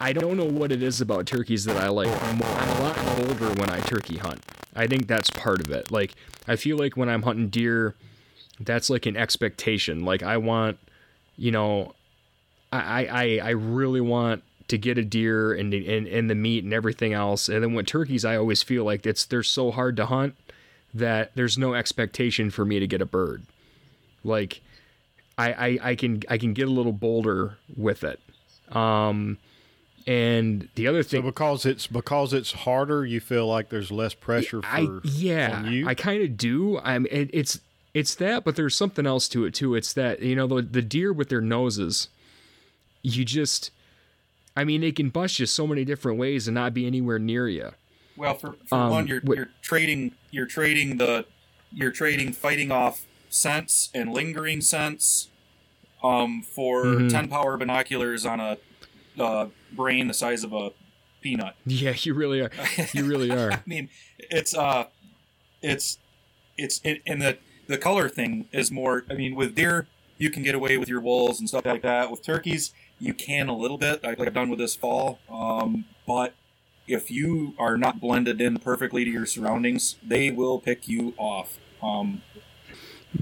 [0.00, 2.08] I don't know what it is about turkeys that I like.
[2.24, 4.44] I'm, I'm a lot bolder when I turkey hunt.
[4.74, 5.90] I think that's part of it.
[5.90, 6.14] Like,
[6.46, 7.94] I feel like when I'm hunting deer,
[8.60, 10.04] that's like an expectation.
[10.04, 10.78] Like, I want,
[11.36, 11.94] you know,
[12.72, 16.74] I, I, I really want to get a deer and, and, and the meat and
[16.74, 17.48] everything else.
[17.48, 20.34] And then with turkeys, I always feel like it's, they're so hard to hunt
[20.94, 23.44] that there's no expectation for me to get a bird.
[24.24, 24.60] Like,
[25.38, 28.20] I, I, I can I can get a little bolder with it.
[28.74, 29.38] Um,
[30.06, 34.14] and the other So thing, because it's because it's harder, you feel like there's less
[34.14, 35.82] pressure for I yeah.
[35.86, 36.78] I kind of do.
[36.78, 37.60] I'm it, it's
[37.92, 39.74] it's that, but there's something else to it too.
[39.74, 42.08] It's that you know the the deer with their noses,
[43.02, 43.70] you just,
[44.56, 47.48] I mean, they can bust you so many different ways and not be anywhere near
[47.48, 47.72] you.
[48.16, 51.26] Well, for, for Um, one, you're wh- you're trading you're trading the
[51.72, 55.28] you're trading fighting off sense and lingering sense
[56.02, 57.10] um, for Mhm.
[57.10, 58.58] ten power binoculars on a
[59.18, 60.70] uh, brain the size of a
[61.22, 61.54] peanut.
[61.66, 62.50] Yeah, you really are.
[62.92, 63.52] You really are.
[63.52, 64.86] I mean, it's uh,
[65.62, 65.98] it's
[66.56, 69.04] it's it, and the the color thing is more.
[69.10, 72.10] I mean, with deer, you can get away with your wolves and stuff like that.
[72.10, 75.18] With turkeys, you can a little bit, like I've done with this fall.
[75.28, 76.34] Um, but
[76.88, 81.58] if you are not blended in perfectly to your surroundings, they will pick you off.
[81.82, 82.22] Um,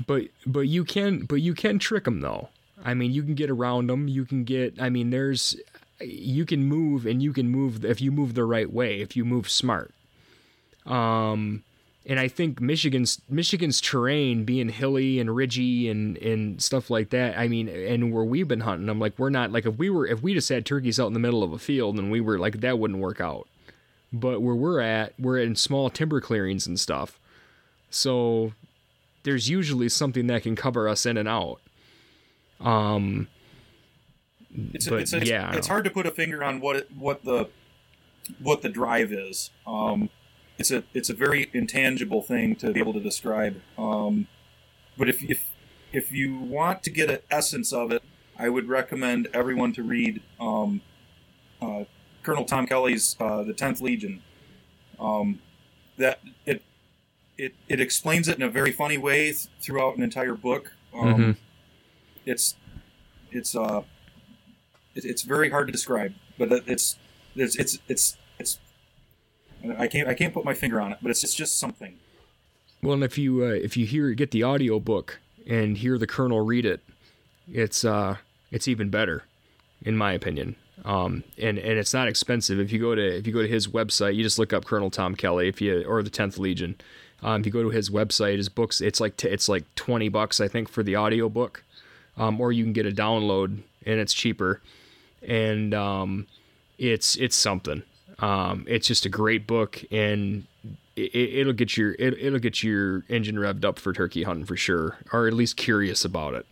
[0.07, 2.48] but but you can but you can trick them though.
[2.85, 5.57] I mean you can get around them you can get i mean there's
[6.00, 9.24] you can move and you can move if you move the right way if you
[9.24, 9.92] move smart.
[10.87, 11.64] Um
[12.07, 17.38] and i think michigan's michigan's terrain being hilly and ridgy and and stuff like that
[17.38, 20.07] i mean and where we've been hunting i'm like we're not like if we were
[20.07, 22.38] if we just had turkeys out in the middle of a field and we were
[22.38, 23.48] like that wouldn't work out
[24.14, 27.18] but where we're at we're in small timber clearings and stuff
[27.90, 28.53] so
[29.24, 31.61] there's usually something that can cover us in and out.
[32.61, 33.29] Um,
[34.72, 37.24] it's But, it's, it's, yeah, it's hard to put a finger on what it, what
[37.24, 37.48] the
[38.38, 39.50] what the drive is.
[39.66, 40.11] Um,
[40.59, 43.61] it's a it's a very intangible thing to be able to describe.
[43.77, 44.29] Um,
[44.96, 45.50] but if if
[45.92, 48.03] if you want to get an essence of it,
[48.38, 50.83] I would recommend everyone to read um,
[51.61, 51.85] uh,
[52.24, 54.22] Colonel Tom Kelly's uh, The Tenth Legion.
[54.98, 55.40] Um,
[55.98, 56.62] that it
[57.38, 60.72] it it explains it in a very funny way th- throughout an entire book.
[60.92, 61.37] Um, Mhm.
[62.26, 62.54] It's
[63.30, 63.82] it's uh
[64.94, 66.96] it, it's very hard to describe, but it's
[67.37, 68.58] it's it's it's it's
[69.78, 71.98] I can't I can't put my finger on it, but it's it's just something.
[72.82, 76.06] well, and if you uh, if you hear get the audio book and hear the
[76.06, 76.80] colonel read it,
[77.52, 78.16] it's uh
[78.50, 79.24] it's even better,
[79.82, 80.56] in my opinion.
[80.85, 82.61] Um, and and it's not expensive.
[82.61, 84.90] If you go to if you go to his website, you just look up Colonel
[84.90, 85.49] Tom Kelly.
[85.49, 86.77] If you or the Tenth Legion,
[87.23, 90.11] um, if you go to his website, his books, it's like t- it's like twenty
[90.11, 91.64] bucks I think for the audio book,
[92.18, 94.61] um, or you can get a download and it's cheaper,
[95.27, 96.27] and um,
[96.79, 97.83] it's it's something.
[98.18, 100.44] Um, it's just a great book, and
[100.97, 104.57] it, it'll get your it, it'll get your engine revved up for turkey hunting for
[104.57, 106.47] sure, or at least curious about it.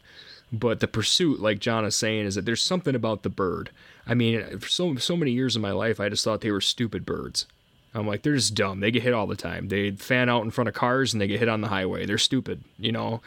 [0.52, 3.70] But the pursuit, like John is saying, is that there's something about the bird.
[4.06, 6.60] I mean, for so so many years of my life, I just thought they were
[6.60, 7.46] stupid birds.
[7.94, 8.80] I'm like, they're just dumb.
[8.80, 9.68] They get hit all the time.
[9.68, 12.06] They fan out in front of cars and they get hit on the highway.
[12.06, 13.20] They're stupid, you know.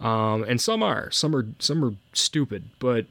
[0.00, 2.70] Um, and some are, some are, some are stupid.
[2.78, 3.06] But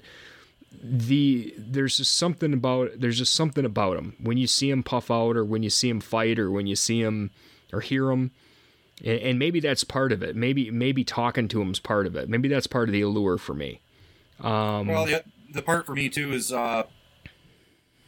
[0.82, 5.12] the there's just something about there's just something about them when you see them puff
[5.12, 7.30] out or when you see them fight or when you see them
[7.74, 8.32] or hear them
[9.04, 12.16] and, and maybe that's part of it maybe maybe talking to them is part of
[12.16, 13.80] it maybe that's part of the allure for me
[14.40, 16.84] um Well, the, the part for me too is uh,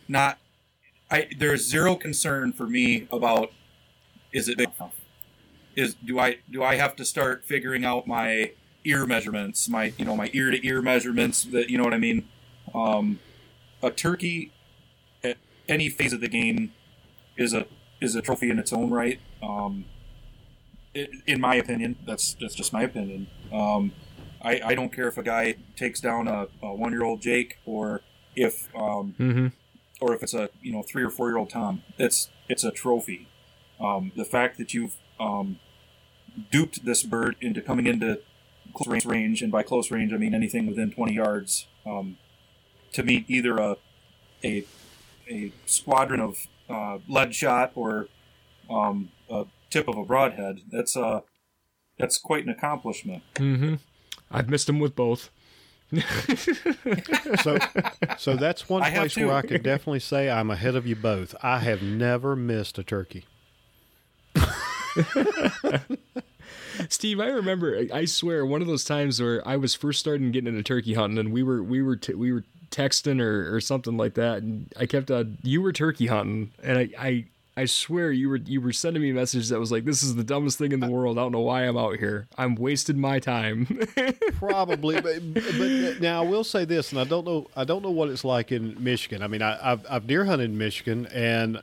[0.08, 0.38] not.
[1.12, 3.52] I there's zero concern for me about
[4.32, 4.96] is it big enough?
[5.76, 8.52] Is do I do I have to start figuring out my
[8.86, 11.44] ear measurements, my you know my ear to ear measurements?
[11.44, 12.28] That you know what I mean.
[12.74, 13.20] Um,
[13.82, 14.52] a turkey
[15.24, 15.38] at
[15.68, 16.74] any phase of the game
[17.38, 17.68] is a
[18.02, 19.20] is a trophy in its own right.
[19.42, 19.86] Um,
[20.94, 23.28] in my opinion, that's that's just my opinion.
[23.52, 23.94] Um,
[24.42, 27.58] I, I don't care if a guy takes down a, a one year old Jake
[27.66, 28.02] or
[28.36, 29.52] if um, mhm.
[30.02, 31.84] Or if it's a you know three or four year old Tom.
[31.98, 33.28] It's it's a trophy.
[33.80, 35.60] Um, the fact that you've um,
[36.52, 38.22] duped this bird into coming into
[38.74, 42.18] close range, and by close range I mean anything within 20 yards, um,
[42.94, 43.78] to meet either a
[44.44, 44.66] a,
[45.30, 46.38] a squadron of
[46.70, 48.08] uh, lead shot or
[48.70, 50.62] um, a tip of a broadhead.
[50.72, 51.22] That's uh,
[51.98, 53.24] that's quite an accomplishment.
[53.36, 53.76] Mm-hmm.
[54.32, 55.30] I've missed him with both.
[57.42, 57.58] So,
[58.18, 59.32] so that's one I place where.
[59.32, 61.36] I could definitely say I'm ahead of you both.
[61.44, 63.26] I have never missed a turkey.
[66.90, 67.86] Steve, I remember.
[67.94, 71.20] I swear, one of those times where I was first starting getting into turkey hunting,
[71.20, 74.72] and we were we were t- we were texting or, or something like that, and
[74.78, 77.26] I kept uh, you were turkey hunting, and I, I
[77.56, 80.24] I swear you were you were sending me messages that was like, "This is the
[80.24, 81.20] dumbest thing in the world.
[81.20, 82.28] I don't know why I'm out here.
[82.36, 83.88] I'm wasting my time."
[84.34, 87.92] Probably, but, but now I will say this, and I don't know, I don't know
[87.92, 89.22] what it's like in Michigan.
[89.22, 91.62] I mean, I, I've I've deer hunted in Michigan, and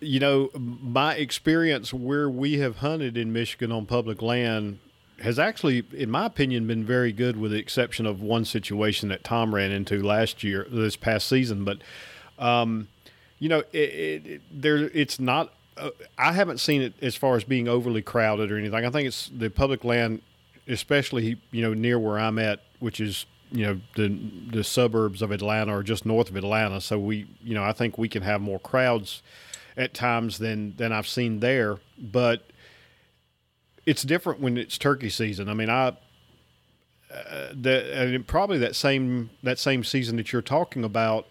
[0.00, 4.78] you know, my experience where we have hunted in Michigan on public land
[5.20, 9.24] has actually, in my opinion, been very good, with the exception of one situation that
[9.24, 11.64] Tom ran into last year, this past season.
[11.64, 11.78] But,
[12.38, 12.86] um,
[13.38, 15.52] you know, it, it, it, there, it's not.
[15.76, 18.84] Uh, I haven't seen it as far as being overly crowded or anything.
[18.84, 20.22] I think it's the public land,
[20.66, 24.08] especially you know near where I'm at, which is you know the
[24.50, 26.80] the suburbs of Atlanta or just north of Atlanta.
[26.80, 29.22] So we, you know, I think we can have more crowds
[29.76, 32.50] at times than than I've seen there, but
[33.86, 35.48] it's different when it's turkey season.
[35.48, 35.88] I mean, I
[37.10, 41.26] uh, that and probably that same that same season that you're talking about.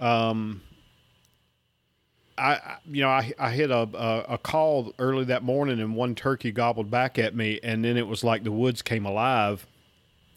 [0.00, 0.62] Um,
[2.38, 5.94] I I- you know I I hit a, a a call early that morning and
[5.96, 9.66] one turkey gobbled back at me, and then it was like the woods came alive.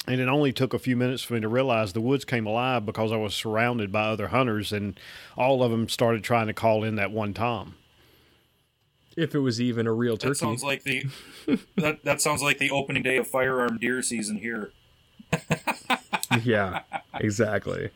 [0.07, 2.87] And it only took a few minutes for me to realize the woods came alive
[2.87, 4.99] because I was surrounded by other hunters, and
[5.37, 7.75] all of them started trying to call in that one tom.
[9.15, 10.39] if it was even a real That turkey.
[10.39, 11.05] sounds like the
[11.77, 14.71] that, that sounds like the opening day of firearm deer season here.
[16.43, 16.81] yeah,
[17.19, 17.91] exactly.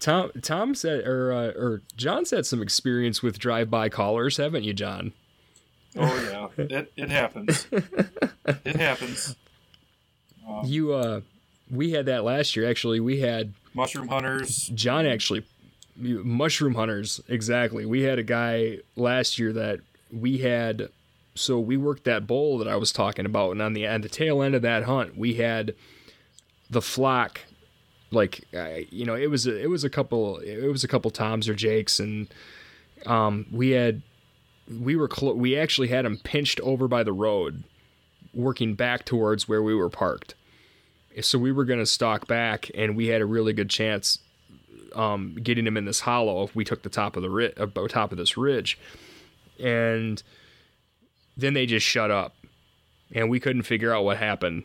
[0.00, 4.72] Tom Tom said or uh, or John said some experience with drive-by callers, haven't you,
[4.72, 5.12] John?
[5.96, 7.66] Oh yeah, it it happens.
[8.64, 9.36] It happens.
[10.64, 11.20] You uh
[11.70, 13.00] we had that last year actually.
[13.00, 14.70] We had Mushroom hunters.
[14.74, 15.44] John actually
[15.96, 17.84] mushroom hunters exactly.
[17.84, 19.80] We had a guy last year that
[20.12, 20.90] we had
[21.34, 24.08] so we worked that bowl that I was talking about and on the at the
[24.08, 25.74] tail end of that hunt we had
[26.70, 27.40] the flock
[28.10, 28.44] like
[28.90, 31.54] you know it was a, it was a couple it was a couple toms or
[31.54, 32.28] jakes and
[33.06, 34.02] um we had
[34.80, 37.64] we were clo- we actually had them pinched over by the road
[38.34, 40.34] working back towards where we were parked.
[41.20, 44.18] So we were going to stalk back and we had a really good chance
[44.94, 47.66] um, getting him in this hollow if we took the top of the ri- uh,
[47.88, 48.78] top of this ridge.
[49.58, 50.22] And
[51.36, 52.36] then they just shut up
[53.12, 54.64] and we couldn't figure out what happened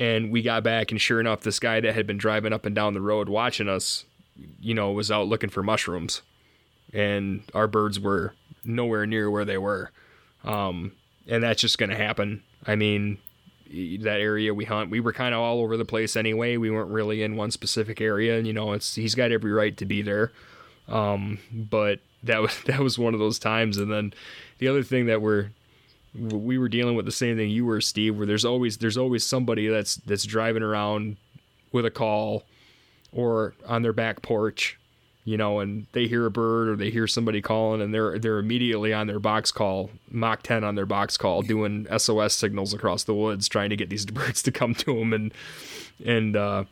[0.00, 2.74] and we got back and sure enough this guy that had been driving up and
[2.74, 4.06] down the road watching us
[4.58, 6.22] you know was out looking for mushrooms.
[6.92, 8.34] And our birds were
[8.64, 9.92] nowhere near where they were.
[10.42, 10.92] Um,
[11.28, 12.42] and that's just going to happen.
[12.66, 13.18] I mean
[14.00, 16.56] that area we hunt we were kind of all over the place anyway.
[16.56, 19.76] We weren't really in one specific area and you know it's he's got every right
[19.76, 20.32] to be there.
[20.88, 23.76] Um, but that was that was one of those times.
[23.76, 24.14] And then
[24.58, 25.50] the other thing that we're
[26.14, 29.24] we were dealing with the same thing you were Steve where there's always there's always
[29.24, 31.16] somebody that's that's driving around
[31.72, 32.44] with a call
[33.12, 34.78] or on their back porch
[35.24, 38.38] you know and they hear a bird or they hear somebody calling and they're they're
[38.38, 43.04] immediately on their box call Mach 10 on their box call doing SOS signals across
[43.04, 45.32] the woods trying to get these birds to come to them and
[46.04, 46.64] and uh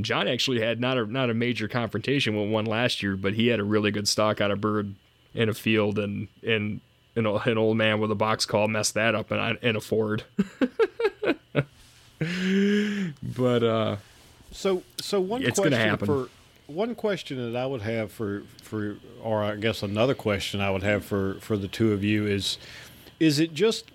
[0.00, 3.48] John actually had not a not a major confrontation with one last year, but he
[3.48, 4.94] had a really good stock on a bird
[5.34, 6.80] in a field, and and
[7.16, 10.24] an, an old man with a box call messed that up and in a Ford.
[13.22, 13.96] but uh,
[14.52, 16.06] So, so one It's question happen.
[16.06, 16.28] for
[16.66, 20.82] one question that I would have for for, or I guess another question I would
[20.82, 22.58] have for for the two of you is,
[23.18, 23.86] is it just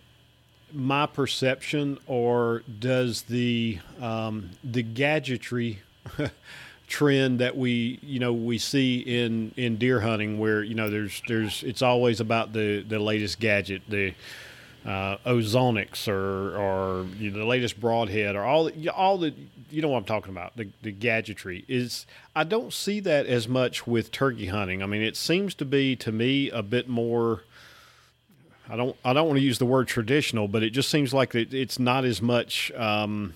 [0.74, 5.80] my perception, or does the um, the gadgetry
[6.88, 11.22] trend that we you know we see in in deer hunting, where you know there's
[11.28, 14.14] there's it's always about the the latest gadget, the
[14.86, 19.34] uh, ozonics or or you know, the latest broadhead or all the, all the
[19.72, 22.06] you know what I'm talking about the the gadgetry is
[22.36, 24.84] I don't see that as much with turkey hunting.
[24.84, 27.44] I mean, it seems to be to me a bit more.
[28.70, 31.34] I don't I don't want to use the word traditional, but it just seems like
[31.34, 33.34] it, it's not as much um,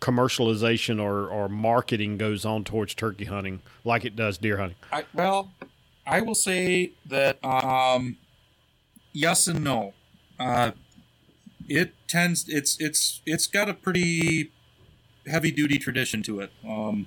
[0.00, 4.76] commercialization or, or marketing goes on towards turkey hunting like it does deer hunting.
[4.92, 5.52] I, well,
[6.06, 8.16] I will say that um,
[9.12, 9.94] yes and no.
[10.38, 10.72] Uh,
[11.68, 14.52] it tends it's it's it's got a pretty
[15.26, 16.50] heavy duty tradition to it.
[16.66, 17.06] Um,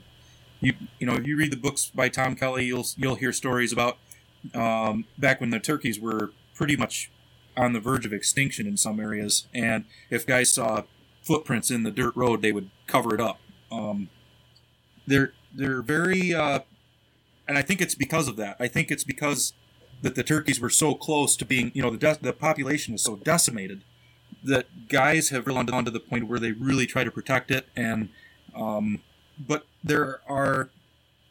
[0.60, 3.74] you you know if you read the books by Tom Kelly, you'll you'll hear stories
[3.74, 3.98] about
[4.54, 7.12] um, back when the turkeys were pretty much
[7.58, 10.84] on the verge of extinction in some areas, and if guys saw
[11.22, 13.40] footprints in the dirt road, they would cover it up.
[13.72, 14.10] Um,
[15.08, 16.60] they're they're very, uh,
[17.48, 18.58] and I think it's because of that.
[18.60, 19.54] I think it's because
[20.02, 23.04] that the turkeys were so close to being, you know, the de- the population was
[23.04, 23.84] so decimated
[24.44, 27.52] that guys have really gone on to the point where they really try to protect
[27.52, 28.10] it, and
[28.56, 29.02] um,
[29.40, 30.70] but there are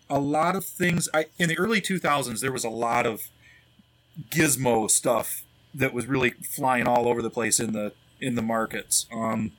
[0.09, 1.09] a lot of things.
[1.13, 3.29] I in the early 2000s there was a lot of
[4.31, 5.45] gizmo stuff
[5.75, 9.07] that was really flying all over the place in the in the markets.
[9.13, 9.53] Um,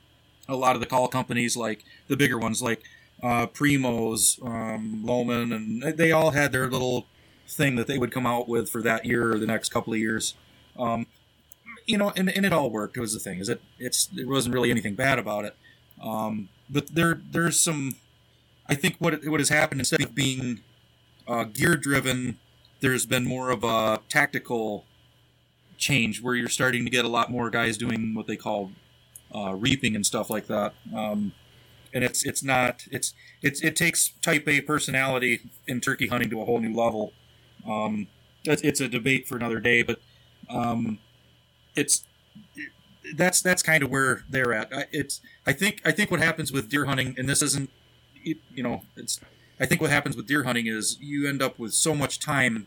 [0.52, 2.82] a lot of the call companies, like the bigger ones, like
[3.22, 7.06] uh, Primos, um, Lohman, and they all had their little
[7.48, 9.98] thing that they would come out with for that year or the next couple of
[9.98, 10.34] years.
[10.78, 11.06] Um,
[11.86, 12.96] you know, and, and it all worked.
[12.96, 15.56] It was the thing is it it's it wasn't really anything bad about it.
[16.02, 17.96] Um, but there there's some.
[18.66, 20.60] I think what what has happened instead of being
[21.26, 22.38] uh, gear driven,
[22.80, 24.84] there's been more of a tactical
[25.76, 28.70] change where you're starting to get a lot more guys doing what they call
[29.34, 30.74] uh, reaping and stuff like that.
[30.94, 31.32] Um,
[31.94, 36.40] and it's it's not it's it's it takes type A personality in turkey hunting to
[36.40, 37.12] a whole new level.
[37.68, 38.08] Um,
[38.44, 40.00] it's, it's a debate for another day, but
[40.48, 40.98] um,
[41.76, 42.04] it's
[43.16, 44.70] that's that's kind of where they're at.
[44.90, 47.70] It's I think I think what happens with deer hunting, and this isn't
[48.24, 49.20] you know it's
[49.60, 52.66] I think what happens with deer hunting is you end up with so much time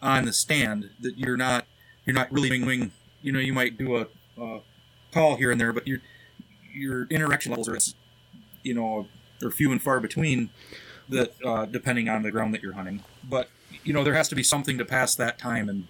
[0.00, 1.66] on the stand that you're not
[2.04, 2.92] you're not really doing
[3.22, 4.06] you know you might do a,
[4.40, 4.60] a
[5.12, 5.98] call here and there, but your
[6.72, 7.78] your interaction levels are
[8.62, 9.06] you know
[9.42, 10.50] are few and far between
[11.08, 13.02] that uh, depending on the ground that you're hunting.
[13.28, 13.48] But
[13.84, 15.86] you know there has to be something to pass that time, and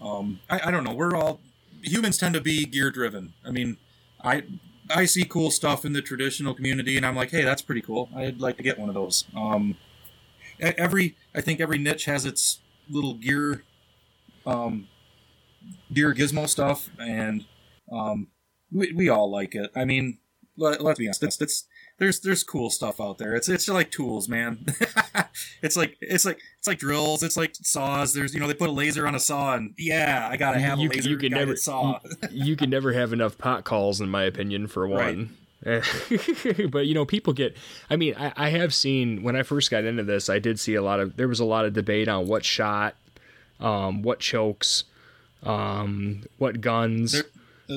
[0.00, 0.94] um, I, I don't know.
[0.94, 1.40] We're all
[1.82, 3.34] humans tend to be gear driven.
[3.44, 3.76] I mean,
[4.22, 4.44] I
[4.90, 8.08] I see cool stuff in the traditional community, and I'm like, hey, that's pretty cool.
[8.14, 9.24] I'd like to get one of those.
[9.36, 9.76] Um,
[10.60, 13.64] every I think every niche has its little gear,
[14.46, 14.88] um,
[15.92, 17.44] gear gizmo stuff, and
[17.90, 18.28] um,
[18.72, 19.70] we, we all like it.
[19.74, 20.18] I mean,
[20.56, 21.22] let, us be honest.
[21.22, 21.64] It's, it's
[21.98, 23.34] there's there's cool stuff out there.
[23.34, 24.64] It's it's like tools, man.
[25.62, 27.22] it's like it's like it's like drills.
[27.22, 28.12] It's like saws.
[28.12, 30.78] There's you know they put a laser on a saw and yeah, I gotta have
[30.78, 32.00] you, a laser you can never saw.
[32.30, 35.36] you, you, can never have enough pot calls, in my opinion, for one.
[35.64, 35.84] Right.
[36.70, 37.56] but you know, people get.
[37.88, 40.74] I mean, I, I have seen when I first got into this, I did see
[40.74, 41.16] a lot of.
[41.16, 42.96] There was a lot of debate on what shot,
[43.60, 44.84] um, what chokes,
[45.44, 47.12] um, what guns.
[47.12, 47.22] There,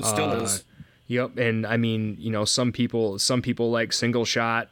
[0.02, 0.64] still uh, is.
[1.08, 4.70] Yep, and I mean, you know, some people some people like single shot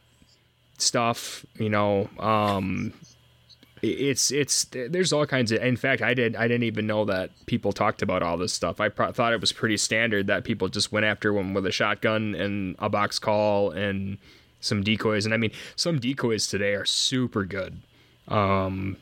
[0.78, 2.92] stuff, you know, um
[3.86, 7.28] it's it's there's all kinds of in fact i did i didn't even know that
[7.44, 8.80] people talked about all this stuff.
[8.80, 11.70] I pro- thought it was pretty standard that people just went after one with a
[11.70, 14.16] shotgun and a box call and
[14.60, 17.82] some decoys and i mean some decoys today are super good.
[18.28, 18.96] Um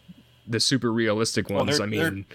[0.49, 2.27] the super realistic ones well, i mean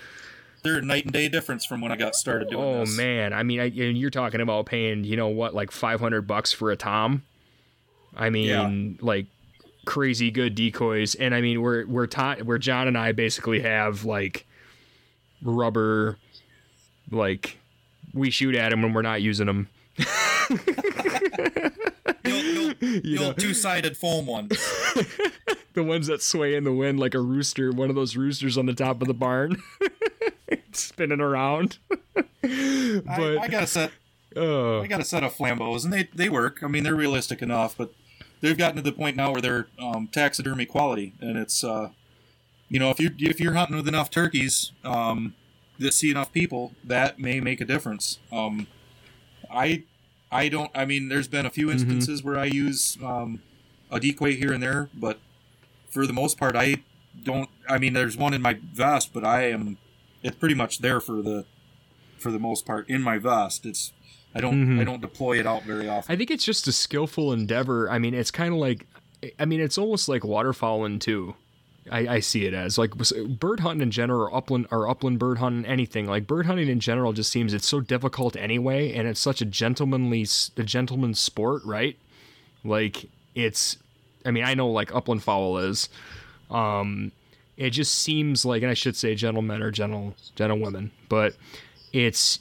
[0.68, 2.94] they're night and day difference from when I got started doing oh, this.
[2.94, 6.52] Oh man, I mean, I, you're talking about paying, you know what, like 500 bucks
[6.52, 7.24] for a tom.
[8.16, 9.06] I mean, yeah.
[9.06, 9.28] like
[9.86, 14.06] crazy good decoys, and I mean, we're we're ta- where John and I basically have
[14.06, 14.46] like
[15.42, 16.18] rubber,
[17.12, 17.58] like
[18.14, 19.70] we shoot at them when we're not using them.
[22.80, 24.50] you two-sided foam ones.
[25.74, 28.66] the ones that sway in the wind like a rooster, one of those roosters on
[28.66, 29.62] the top of the barn.
[30.72, 31.78] spinning around.
[31.90, 33.92] but I, I, got a set.
[34.36, 36.64] Uh, I got a set of flambeaus, and they they work.
[36.64, 37.94] I mean, they're realistic enough, but
[38.42, 41.90] they've gotten to the point now where they're um, taxidermy quality, and it's uh,
[42.70, 45.36] you know if you if you're hunting with enough turkeys um,
[45.80, 48.20] that see enough people, that may make a difference.
[48.32, 48.68] Um,
[49.52, 49.84] I
[50.32, 50.72] I don't.
[50.76, 51.80] I mean, there's been a few mm-hmm.
[51.80, 52.30] instances mm-hmm.
[52.30, 53.42] where I use um,
[53.92, 55.20] a decoy here and there, but
[55.90, 56.84] for the most part, I
[57.24, 57.50] don't.
[57.68, 59.78] I mean, there's one in my vest, but I am
[60.24, 61.46] it's pretty much there for the
[62.18, 63.66] for the most part in my vest.
[63.66, 63.94] It's
[64.36, 64.80] I don't mm-hmm.
[64.80, 66.12] I don't deploy it out very often.
[66.12, 67.90] I think it's just a skillful endeavor.
[67.90, 68.86] I mean, it's kind of like
[69.40, 71.36] I mean, it's almost like waterfowling too.
[71.90, 72.92] I, I, see it as like
[73.40, 76.82] bird hunting in general, or upland or upland bird hunting, anything like bird hunting in
[76.82, 81.64] general just seems it's so difficult anyway, and it's such a gentlemanly, a gentleman's sport,
[81.64, 81.98] right?
[82.64, 83.78] Like it's,
[84.26, 85.88] I mean, I know like upland fowl is,
[86.52, 87.14] um,
[87.58, 91.36] it just seems like, and I should say gentlemen or gentle gentlewomen, but
[91.92, 92.40] it's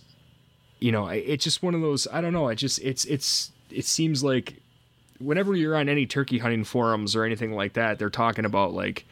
[0.79, 2.07] you know it's just one of those.
[2.13, 2.49] I don't know.
[2.49, 4.61] It just it's it's it seems like
[5.19, 9.07] whenever you're on any turkey hunting forums or anything like that, they're talking about like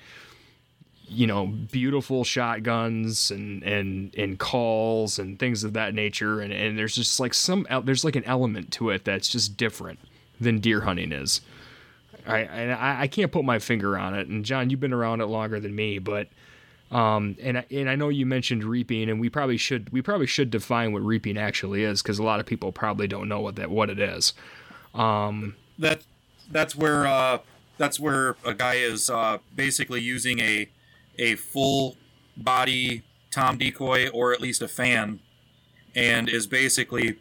[1.06, 6.78] you know beautiful shotguns and and and calls and things of that nature and and
[6.78, 9.98] there's just like some there's like an element to it that's just different
[10.40, 11.42] than deer hunting is
[12.26, 14.28] i i, I can't put my finger on it.
[14.28, 16.28] And john you've been around it longer than me but
[16.90, 20.26] um and I, and I know you mentioned reaping and we probably should we probably
[20.26, 23.56] should define what reaping actually is because a lot of people probably don't know what
[23.56, 24.34] that what it is.
[24.94, 26.02] Um that
[26.50, 27.38] that's where uh
[27.78, 30.68] that's where a guy is uh basically using a
[31.18, 31.96] a full
[32.36, 35.20] body tom decoy or at least a fan
[35.94, 37.16] and is basically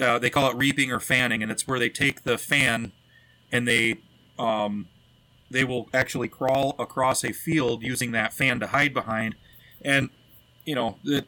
[0.00, 2.92] uh, they call it reaping or fanning and it's where they take the fan
[3.50, 3.98] and they
[4.42, 4.88] um,
[5.50, 9.34] they will actually crawl across a field using that fan to hide behind.
[9.82, 10.10] And
[10.64, 11.26] you know the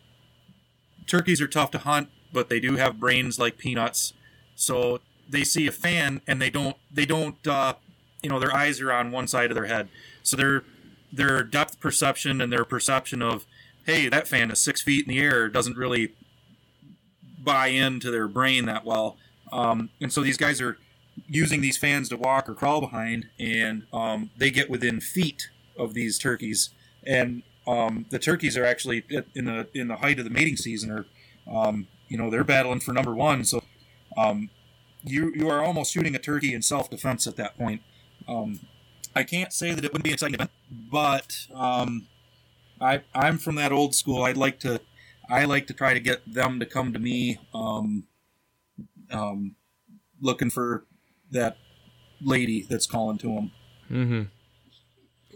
[1.07, 4.13] turkeys are tough to hunt but they do have brains like peanuts.
[4.57, 7.75] So they see a fan and they don't they don't uh,
[8.23, 9.89] you know their eyes are on one side of their head.
[10.23, 10.65] So they're
[11.11, 13.47] their depth perception and their perception of,
[13.87, 16.13] hey, that fan is six feet in the air doesn't really
[17.39, 19.17] buy into their brain that well.
[19.53, 20.77] Um, and so these guys are
[21.27, 25.49] using these fans to walk or crawl behind, and um, they get within feet
[25.79, 26.71] of these turkeys.
[27.07, 29.05] And um, the turkeys are actually
[29.35, 31.07] in the in the height of the mating season, or
[31.51, 33.45] um, you know they're battling for number one.
[33.45, 33.63] So
[34.17, 34.51] um,
[35.03, 37.83] you you are almost shooting a turkey in self defense at that point.
[38.29, 38.61] Um,
[39.15, 42.07] I can't say that it wouldn't be an exciting event, but um,
[42.81, 44.25] I I'm from that old school.
[44.25, 44.81] I'd like to
[45.29, 47.39] I like to try to get them to come to me,
[50.21, 50.85] looking for
[51.35, 51.59] that
[52.21, 53.51] lady that's calling to him.
[53.91, 54.23] Mm-hmm.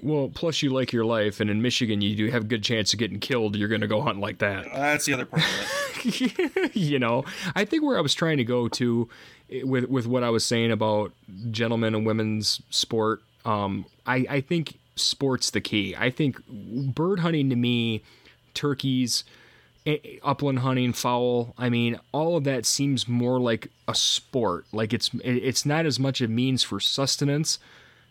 [0.02, 2.92] Well, plus you like your life, and in Michigan you do have a good chance
[2.92, 3.56] of getting killed.
[3.56, 4.66] You're going to go hunt like that.
[4.72, 6.76] That's the other part of it.
[6.76, 7.24] you know,
[7.54, 9.08] I think where I was trying to go to
[9.64, 11.12] with with what I was saying about
[11.50, 15.94] gentlemen and women's sport um, I, I think sport's the key.
[15.96, 18.02] I think bird hunting to me,
[18.54, 19.24] turkeys,
[20.22, 21.54] upland hunting, fowl.
[21.56, 24.66] I mean, all of that seems more like a sport.
[24.72, 27.58] Like it's it's not as much a means for sustenance.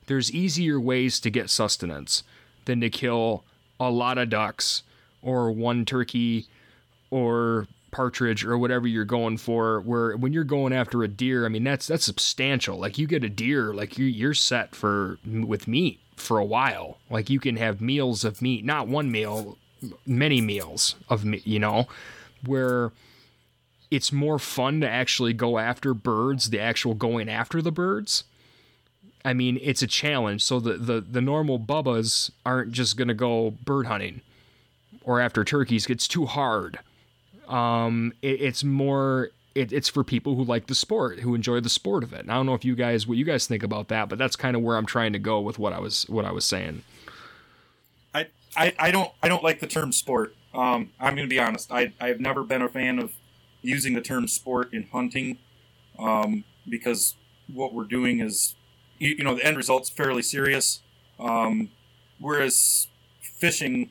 [0.08, 2.24] There's easier ways to get sustenance
[2.66, 3.44] than to kill
[3.80, 4.84] a lot of ducks
[5.22, 6.48] or one turkey
[7.10, 11.50] or partridge or whatever you're going for where when you're going after a deer i
[11.50, 15.68] mean that's that's substantial like you get a deer like you're, you're set for with
[15.70, 19.58] meat for a while like you can have meals of meat not one meal
[20.06, 21.88] many meals of meat you know
[22.46, 22.92] where
[23.90, 28.24] it's more fun to actually go after birds the actual going after the birds
[29.24, 33.14] i mean it's a challenge so the the, the normal bubbas aren't just going to
[33.14, 34.22] go bird hunting
[35.04, 36.80] or after turkeys it's too hard
[37.48, 41.70] um, it, it's more it, it's for people who like the sport, who enjoy the
[41.70, 42.20] sport of it.
[42.20, 44.36] And I don't know if you guys what you guys think about that, but that's
[44.36, 46.84] kind of where I'm trying to go with what I was what I was saying.
[48.56, 50.36] I I, don't I don't like the term sport.
[50.54, 51.72] Um, I'm going to be honest.
[51.72, 53.14] I I've never been a fan of
[53.62, 55.38] using the term sport in hunting,
[56.00, 57.16] um, because
[57.52, 58.56] what we're doing is,
[59.00, 60.82] you, you know, the end result's fairly serious.
[61.20, 61.70] Um,
[62.20, 62.88] whereas
[63.22, 63.90] fishing,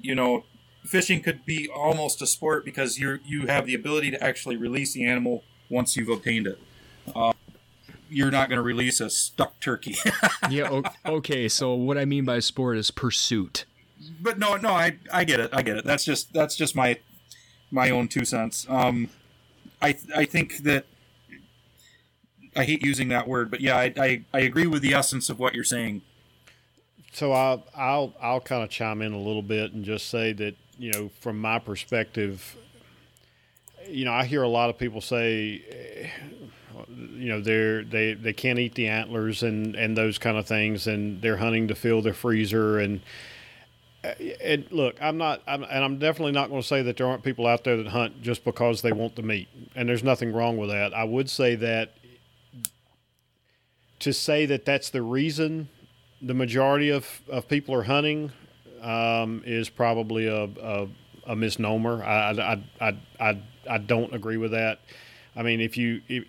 [0.00, 0.44] you know,
[0.84, 4.92] fishing could be almost a sport because you you have the ability to actually release
[4.92, 6.58] the animal once you've obtained it.
[7.14, 7.32] Uh,
[8.10, 9.96] you're not going to release a stuck turkey.
[10.50, 10.82] yeah.
[11.04, 11.48] Okay.
[11.48, 13.64] So what I mean by sport is pursuit.
[14.20, 15.50] But no, no, I I get it.
[15.52, 15.84] I get it.
[15.84, 16.98] That's just that's just my
[17.70, 18.66] my own two cents.
[18.68, 19.10] Um,
[19.82, 20.86] I I think that
[22.56, 25.38] I hate using that word, but yeah, I I, I agree with the essence of
[25.38, 26.02] what you're saying.
[27.12, 30.56] So I'll I'll I'll kind of chime in a little bit and just say that
[30.78, 32.56] you know, from my perspective,
[33.88, 36.10] you know, I hear a lot of people say,
[36.88, 40.86] you know, they're they they can't eat the antlers and and those kind of things,
[40.86, 43.00] and they're hunting to fill their freezer and.
[44.04, 47.24] And look, I'm not, I'm, and I'm definitely not going to say that there aren't
[47.24, 50.56] people out there that hunt just because they want the meat, and there's nothing wrong
[50.56, 50.94] with that.
[50.94, 51.94] I would say that
[53.98, 55.68] to say that that's the reason
[56.22, 58.32] the majority of, of people are hunting
[58.80, 60.88] um, is probably a, a,
[61.26, 62.02] a misnomer.
[62.02, 64.80] I, I, I, I, I don't agree with that.
[65.36, 66.24] I mean, if you, if,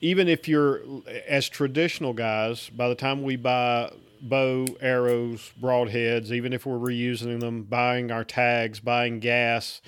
[0.00, 0.80] even if you're
[1.26, 7.40] as traditional guys, by the time we buy bow, arrows, broadheads, even if we're reusing
[7.40, 9.80] them, buying our tags, buying gas,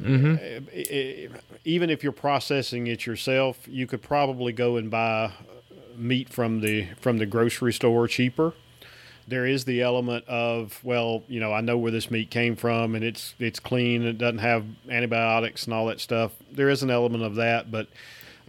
[0.00, 1.46] mm-hmm.
[1.64, 5.32] even if you're processing it yourself, you could probably go and buy
[5.96, 8.54] meat from the from the grocery store cheaper
[9.28, 12.94] there is the element of well, you know, I know where this meat came from
[12.94, 16.32] and it's it's clean, it doesn't have antibiotics and all that stuff.
[16.50, 17.88] There is an element of that, but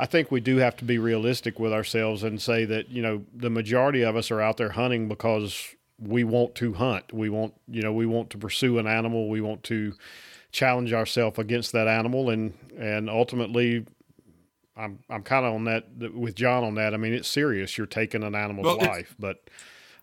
[0.02, 3.26] I think we do have to be realistic with ourselves and say that, you know,
[3.36, 7.12] the majority of us are out there hunting because we want to hunt.
[7.12, 9.28] We want, you know, we want to pursue an animal.
[9.28, 9.94] We want to
[10.54, 13.86] challenge ourselves against that animal, and and ultimately,
[14.78, 16.94] I'm I'm kind of on that with John on that.
[16.94, 17.78] I mean, it's serious.
[17.78, 19.44] You're taking an animal's Well, life, but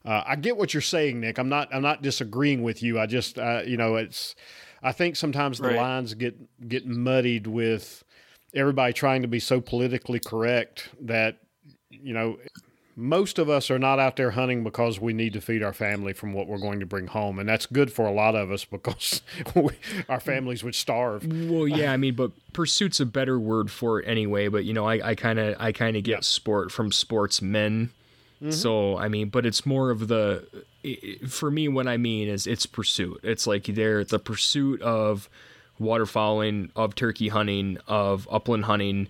[0.05, 1.39] uh, I get what you're saying, Nick.
[1.39, 3.01] I'm not I'm not disagreeing with you.
[3.01, 4.35] I just uh, you know it's
[4.83, 5.77] I think sometimes the Right.
[5.77, 8.05] lines get get muddied with
[8.55, 11.39] everybody trying to be so politically correct that
[11.91, 12.39] you know
[12.99, 16.15] most of us are not out there hunting because we need to feed our family
[16.15, 18.65] from what we're going to bring home and that's good for a lot of us
[18.65, 19.21] because
[19.55, 19.71] we,
[20.09, 24.09] our families would starve Well, yeah, I mean, but pursuit's a better word for it
[24.09, 24.49] anyway.
[24.49, 27.91] But you know, I kind of, I kind of get sport from sportsmen.
[28.43, 28.51] Mm-hmm.
[28.51, 30.47] So I mean, but it's more of the,
[31.29, 33.21] for me, what I mean is it's pursuit.
[33.23, 35.29] It's like they're the pursuit of
[35.81, 39.09] waterfowling, of turkey hunting, of upland hunting.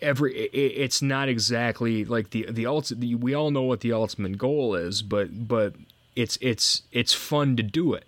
[0.00, 3.20] Every, it's not exactly like the the ultimate.
[3.20, 5.74] We all know what the ultimate goal is, but but
[6.16, 8.06] it's it's it's fun to do it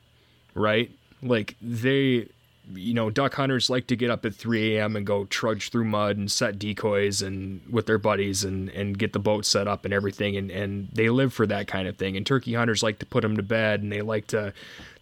[0.57, 0.91] right?
[1.23, 2.29] Like they,
[2.75, 4.97] you know, duck hunters like to get up at 3 a.m.
[4.97, 9.13] and go trudge through mud and set decoys and with their buddies and and get
[9.13, 12.17] the boat set up and everything, and and they live for that kind of thing.
[12.17, 14.53] And turkey hunters like to put them to bed, and they like to,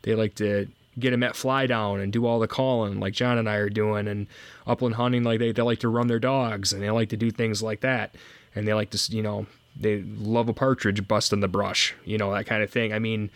[0.03, 0.67] they like to
[0.99, 3.69] get them at fly down and do all the calling like John and I are
[3.71, 4.27] doing, and
[4.67, 7.31] upland hunting like they they like to run their dogs and they like to do
[7.31, 8.15] things like that,
[8.55, 9.47] and they like to, you know.
[9.77, 12.93] They love a partridge busting the brush, you know that kind of thing.
[12.93, 13.29] I mean,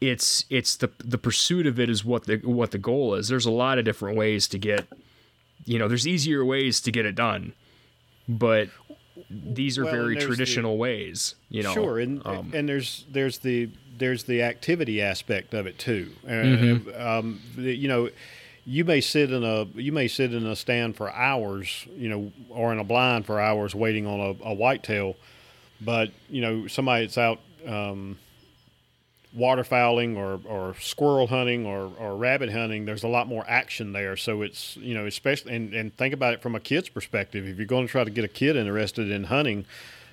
[0.00, 3.28] it's it's the the pursuit of it is what the what the goal is.
[3.28, 4.86] There's a lot of different ways to get,
[5.64, 7.52] you know, there's easier ways to get it done,
[8.28, 8.68] but
[9.28, 11.34] these are Well, very there's the- traditional ways.
[11.50, 13.68] You know, sure and um, and there's there's the
[14.00, 18.10] there's the activity aspect of it too uh, um, you know
[18.66, 22.32] you may sit in a you may sit in a stand for hours you know
[22.50, 25.14] or in a blind for hours waiting on a, a whitetail
[25.80, 28.18] but you know somebody that's out um,
[29.36, 34.16] waterfowling or, or squirrel hunting or, or rabbit hunting, there's a lot more action there.
[34.16, 37.46] So it's, you know, especially, and, and think about it from a kid's perspective.
[37.46, 39.66] If you're going to try to get a kid interested in hunting,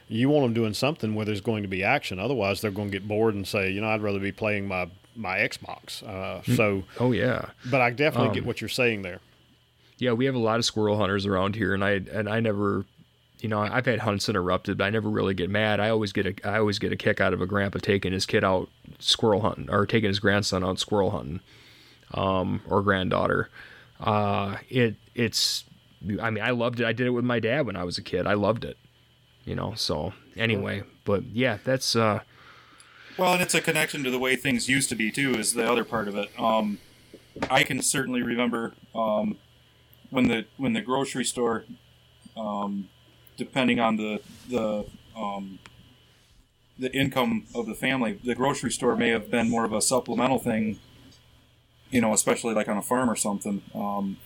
[0.08, 2.20] you want them doing something where there's going to be action.
[2.20, 4.90] Otherwise, they're going to get bored and say, you know, I'd rather be playing my,
[5.16, 6.02] my Xbox.
[6.04, 9.20] Uh, so, oh yeah, but I definitely get what you're saying there.
[9.98, 10.14] yeah.
[10.14, 12.86] We have a lot of squirrel hunters around here, and I and I never,
[13.40, 15.80] you know, I've had hunts interrupted, but I never really get mad.
[15.80, 18.26] I always get a I always get a kick out of a grandpa taking his
[18.26, 21.40] kid out squirrel hunting or taking his grandson out squirrel hunting,
[22.14, 23.50] um, or granddaughter.
[24.00, 25.66] Uh, it it's,
[26.22, 26.86] I mean, I loved it.
[26.86, 28.28] I did it with my dad when I was a kid.
[28.28, 28.78] I loved it,
[29.48, 29.74] you know.
[29.76, 32.20] So anyway, but yeah, that's uh,
[33.18, 35.36] Well, and it's a connection to the way things used to be too.
[35.36, 36.30] Is the other part of it.
[36.38, 36.80] Um,
[37.50, 39.38] I can certainly remember um,
[40.10, 41.64] when the when the grocery store,
[42.36, 42.90] um,
[43.38, 44.20] depending on the
[44.50, 44.86] the
[45.16, 45.60] um,
[46.78, 50.40] the income of the family, the grocery store may have been more of a supplemental
[50.40, 50.80] thing.
[51.90, 53.62] You know, especially like on a farm or something.
[53.74, 54.18] Um,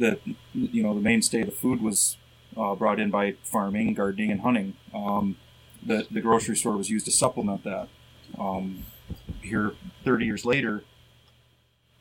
[0.00, 0.18] that
[0.52, 2.16] you know the mainstay of the food was
[2.56, 4.74] uh, brought in by farming, gardening, and hunting.
[4.94, 5.36] Um,
[5.84, 7.88] the the grocery store was used to supplement that
[8.38, 8.84] um,
[9.42, 9.72] here
[10.04, 10.84] 30 years later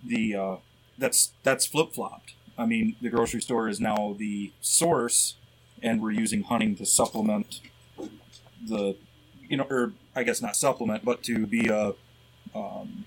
[0.05, 0.55] the uh,
[0.97, 5.35] that's that's flip-flopped i mean the grocery store is now the source
[5.81, 7.59] and we're using hunting to supplement
[8.65, 8.95] the
[9.49, 11.93] you know or i guess not supplement but to be a
[12.55, 13.05] um,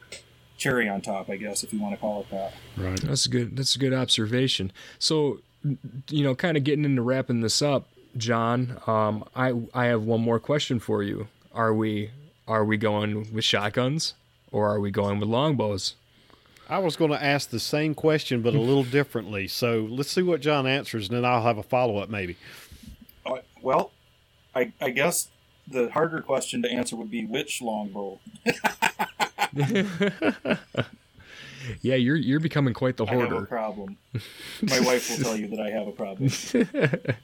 [0.59, 3.01] cherry on top i guess if you want to call it that Right.
[3.01, 3.57] That's a good.
[3.57, 4.71] That's a good observation.
[4.99, 5.39] So,
[6.11, 8.81] you know, kind of getting into wrapping this up, John.
[8.87, 11.29] Um, I I have one more question for you.
[11.53, 12.11] Are we
[12.47, 14.15] are we going with shotguns
[14.53, 15.95] or are we going with longbows?
[16.69, 19.47] I was going to ask the same question, but a little differently.
[19.49, 22.37] So let's see what John answers, and then I'll have a follow up maybe.
[23.25, 23.93] uh, well
[24.55, 25.29] I, I guess
[25.69, 28.19] the harder question to answer would be which longbow
[31.83, 33.47] Yeah, you're you're becoming quite the i have a hoarder.
[33.47, 33.97] problem
[34.63, 36.31] my wife will tell you that i have a problem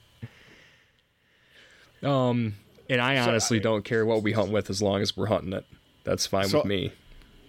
[2.03, 2.55] Um,
[2.91, 5.65] and I honestly don't care what we hunt with as long as we're hunting it.
[6.05, 6.93] That's fine So- with me.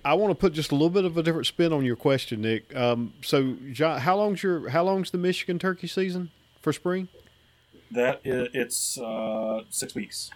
[0.06, 2.42] I want to put just a little bit of a different spin on your question,
[2.42, 2.76] Nick.
[2.76, 6.30] Um, so, John, how long's your how long's the Michigan turkey season
[6.62, 7.08] for spring?
[7.90, 10.30] that it's uh, six weeks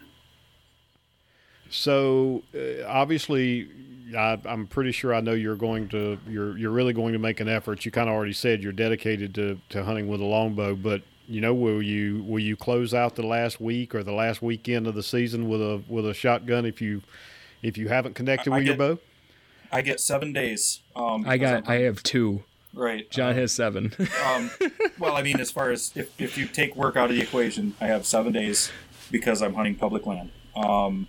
[1.69, 3.67] So, uh, obviously,
[4.15, 7.39] I, I'm pretty sure I know you're going to you're you're really going to make
[7.39, 7.85] an effort.
[7.85, 11.41] You kind of already said you're dedicated to, to hunting with a longbow, but you
[11.41, 14.95] know, will you will you close out the last week or the last weekend of
[14.95, 17.01] the season with a with a shotgun if you
[17.61, 18.99] if you haven't connected I- I with your bow?
[19.71, 20.79] I get seven days.
[20.95, 22.43] Um, I got I I'm- have two.
[22.73, 23.09] right.
[23.11, 23.91] John has seven.
[24.25, 24.49] Um,
[24.99, 27.75] well, I mean, as far as if, if you take work out of the equation,
[27.81, 28.71] I have seven days
[29.11, 30.31] because I'm hunting public land.
[30.55, 31.07] Um,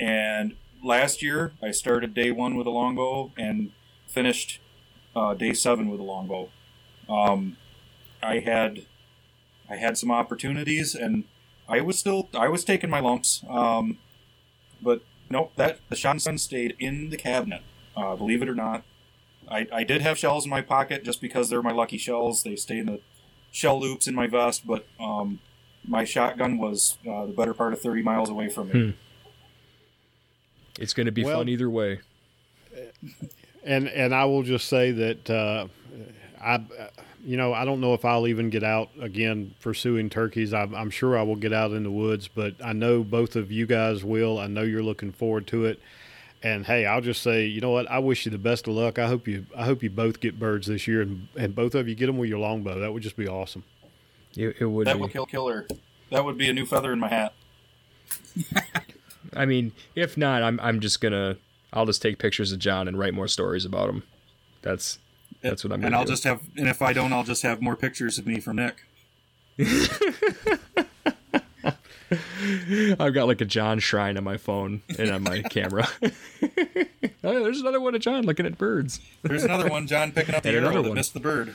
[0.00, 3.72] and last year I started day one with a longbow and
[4.06, 4.60] finished
[5.14, 6.48] uh, day seven with a longbow.
[7.08, 7.56] Um,
[8.22, 8.86] I had
[9.70, 11.24] I had some opportunities and
[11.68, 13.42] I was still I was taking my lumps.
[13.48, 13.98] Um,
[14.80, 17.62] but nope, that the shotgun stayed in the cabinet.
[17.96, 18.84] Uh, believe it or not,
[19.50, 22.42] I, I did have shells in my pocket just because they're my lucky shells.
[22.42, 23.00] They stay in the
[23.50, 25.40] shell loops in my vest, but um,
[25.86, 28.72] my shotgun was uh, the better part of 30 miles away from me.
[30.78, 32.00] It's going to be Well- fun either way.
[33.64, 35.66] and and I will just say that uh,
[36.40, 36.60] I,
[37.24, 40.54] you know, I don't know if I'll even get out again pursuing turkeys.
[40.54, 43.50] I'm, I'm sure I will get out in the woods, but I know both of
[43.50, 44.38] you guys will.
[44.38, 45.80] I know you're looking forward to it.
[46.40, 47.90] And hey, I'll just say, you know what?
[47.90, 49.00] I wish you the best of luck.
[49.00, 51.88] I hope you, I hope you both get birds this year, and, and both of
[51.88, 52.78] you get them with your longbow.
[52.78, 53.64] That would just be awesome.
[54.36, 55.00] It, it would That be.
[55.00, 55.66] would kill killer.
[56.12, 57.32] That would be a new feather in my hat.
[59.34, 61.36] I mean, if not, I'm I'm just gonna
[61.72, 64.02] I'll just take pictures of John and write more stories about him.
[64.62, 64.98] That's
[65.42, 66.12] that's what I'm And I'll do.
[66.12, 68.82] just have, and if I don't, I'll just have more pictures of me from Nick.
[72.98, 75.86] I've got like a John shrine on my phone and on my camera.
[76.02, 79.00] oh, there's another one of John looking at birds.
[79.22, 80.94] There's another one, John picking up the And arrow that one.
[80.94, 81.54] missed the bird.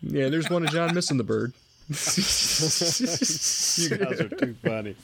[0.00, 1.52] Yeah, there's one of John missing the bird.
[3.78, 4.94] You guys are too funny.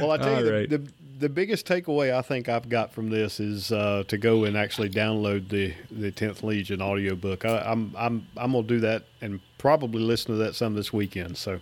[0.00, 0.68] Well, I tell All you, right.
[0.68, 4.44] the, the the biggest takeaway I think I've got from this is uh, to go
[4.44, 7.44] and actually download the the Tenth Legion audiobook.
[7.44, 11.36] I, I'm I'm I'm gonna do that and probably listen to that some this weekend.
[11.36, 11.60] So,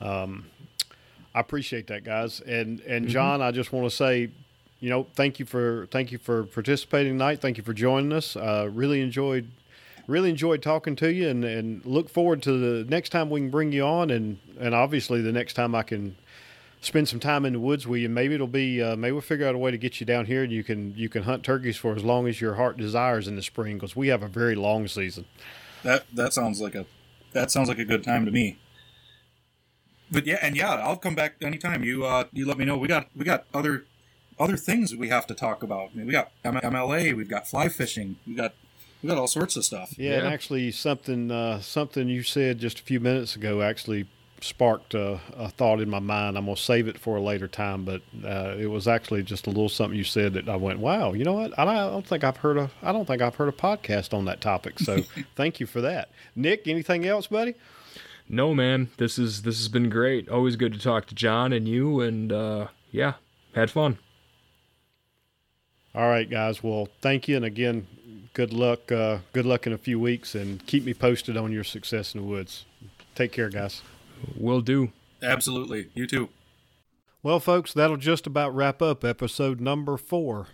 [0.00, 0.46] um,
[1.34, 2.40] I appreciate that, guys.
[2.40, 4.30] And and John, I just want to say.
[4.80, 7.40] You know, thank you for thank you for participating tonight.
[7.40, 8.36] Thank you for joining us.
[8.36, 9.50] Uh, really enjoyed
[10.06, 13.50] really enjoyed talking to you and, and look forward to the next time we can
[13.50, 16.16] bring you on and, and obviously the next time I can
[16.80, 18.08] spend some time in the woods with you.
[18.08, 20.42] Maybe it'll be uh, maybe we'll figure out a way to get you down here
[20.42, 23.36] and you can you can hunt turkeys for as long as your heart desires in
[23.36, 25.24] the spring because we have a very long season.
[25.82, 26.86] That that sounds like a
[27.32, 28.58] that sounds like a good time to me.
[30.10, 31.82] But yeah, and yeah, I'll come back anytime.
[31.82, 32.76] You uh, you let me know.
[32.76, 33.84] We got we got other
[34.38, 35.90] other things we have to talk about.
[35.92, 38.54] I mean, we got MLA, we've got fly fishing, we got
[39.04, 39.98] we got all sorts of stuff.
[39.98, 44.06] Yeah, and actually something uh, something you said just a few minutes ago actually
[44.40, 46.38] sparked uh, a thought in my mind.
[46.38, 49.50] I'm gonna save it for a later time, but uh, it was actually just a
[49.50, 51.58] little something you said that I went, "Wow, you know what?
[51.58, 54.14] I don't- I don't think I've heard a I don't think I've heard a podcast
[54.14, 55.02] on that topic." So
[55.36, 56.66] thank you for that, Nick.
[56.66, 57.54] Anything else, buddy?
[58.26, 60.30] No, man, this is this has been great.
[60.30, 63.14] Always good to talk to John and you, and uh, yeah,
[63.54, 63.98] had fun.
[65.94, 66.62] All right, guys.
[66.62, 67.86] Well, thank you, and again,
[68.34, 68.92] good luck.
[68.92, 72.20] Uh, good luck in a few weeks, and keep me posted on your success in
[72.20, 72.66] the woods.
[73.14, 73.80] Take care, guys.
[74.36, 74.92] Will do.
[75.22, 76.28] Absolutely, you too.
[77.22, 80.48] Well, folks, that'll just about wrap up episode number four.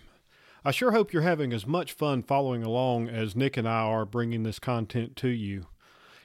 [0.65, 4.05] I sure hope you're having as much fun following along as Nick and I are
[4.05, 5.67] bringing this content to you.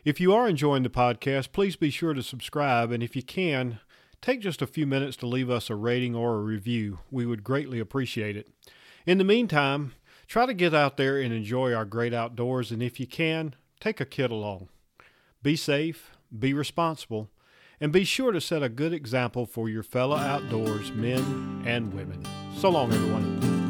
[0.04, 3.80] If you are enjoying the podcast, please be sure to subscribe, and if you can,
[4.22, 7.00] take just a few minutes to leave us a rating or a review.
[7.10, 8.50] We would greatly appreciate it.
[9.08, 9.94] In the meantime,
[10.28, 14.00] try to get out there and enjoy our great outdoors, and if you can, take
[14.00, 14.70] a kid along.
[15.44, 17.30] Be safe, be responsible,
[17.80, 22.26] and be sure to set a good example for your fellow outdoors men and women.
[22.58, 23.65] So long, everyone.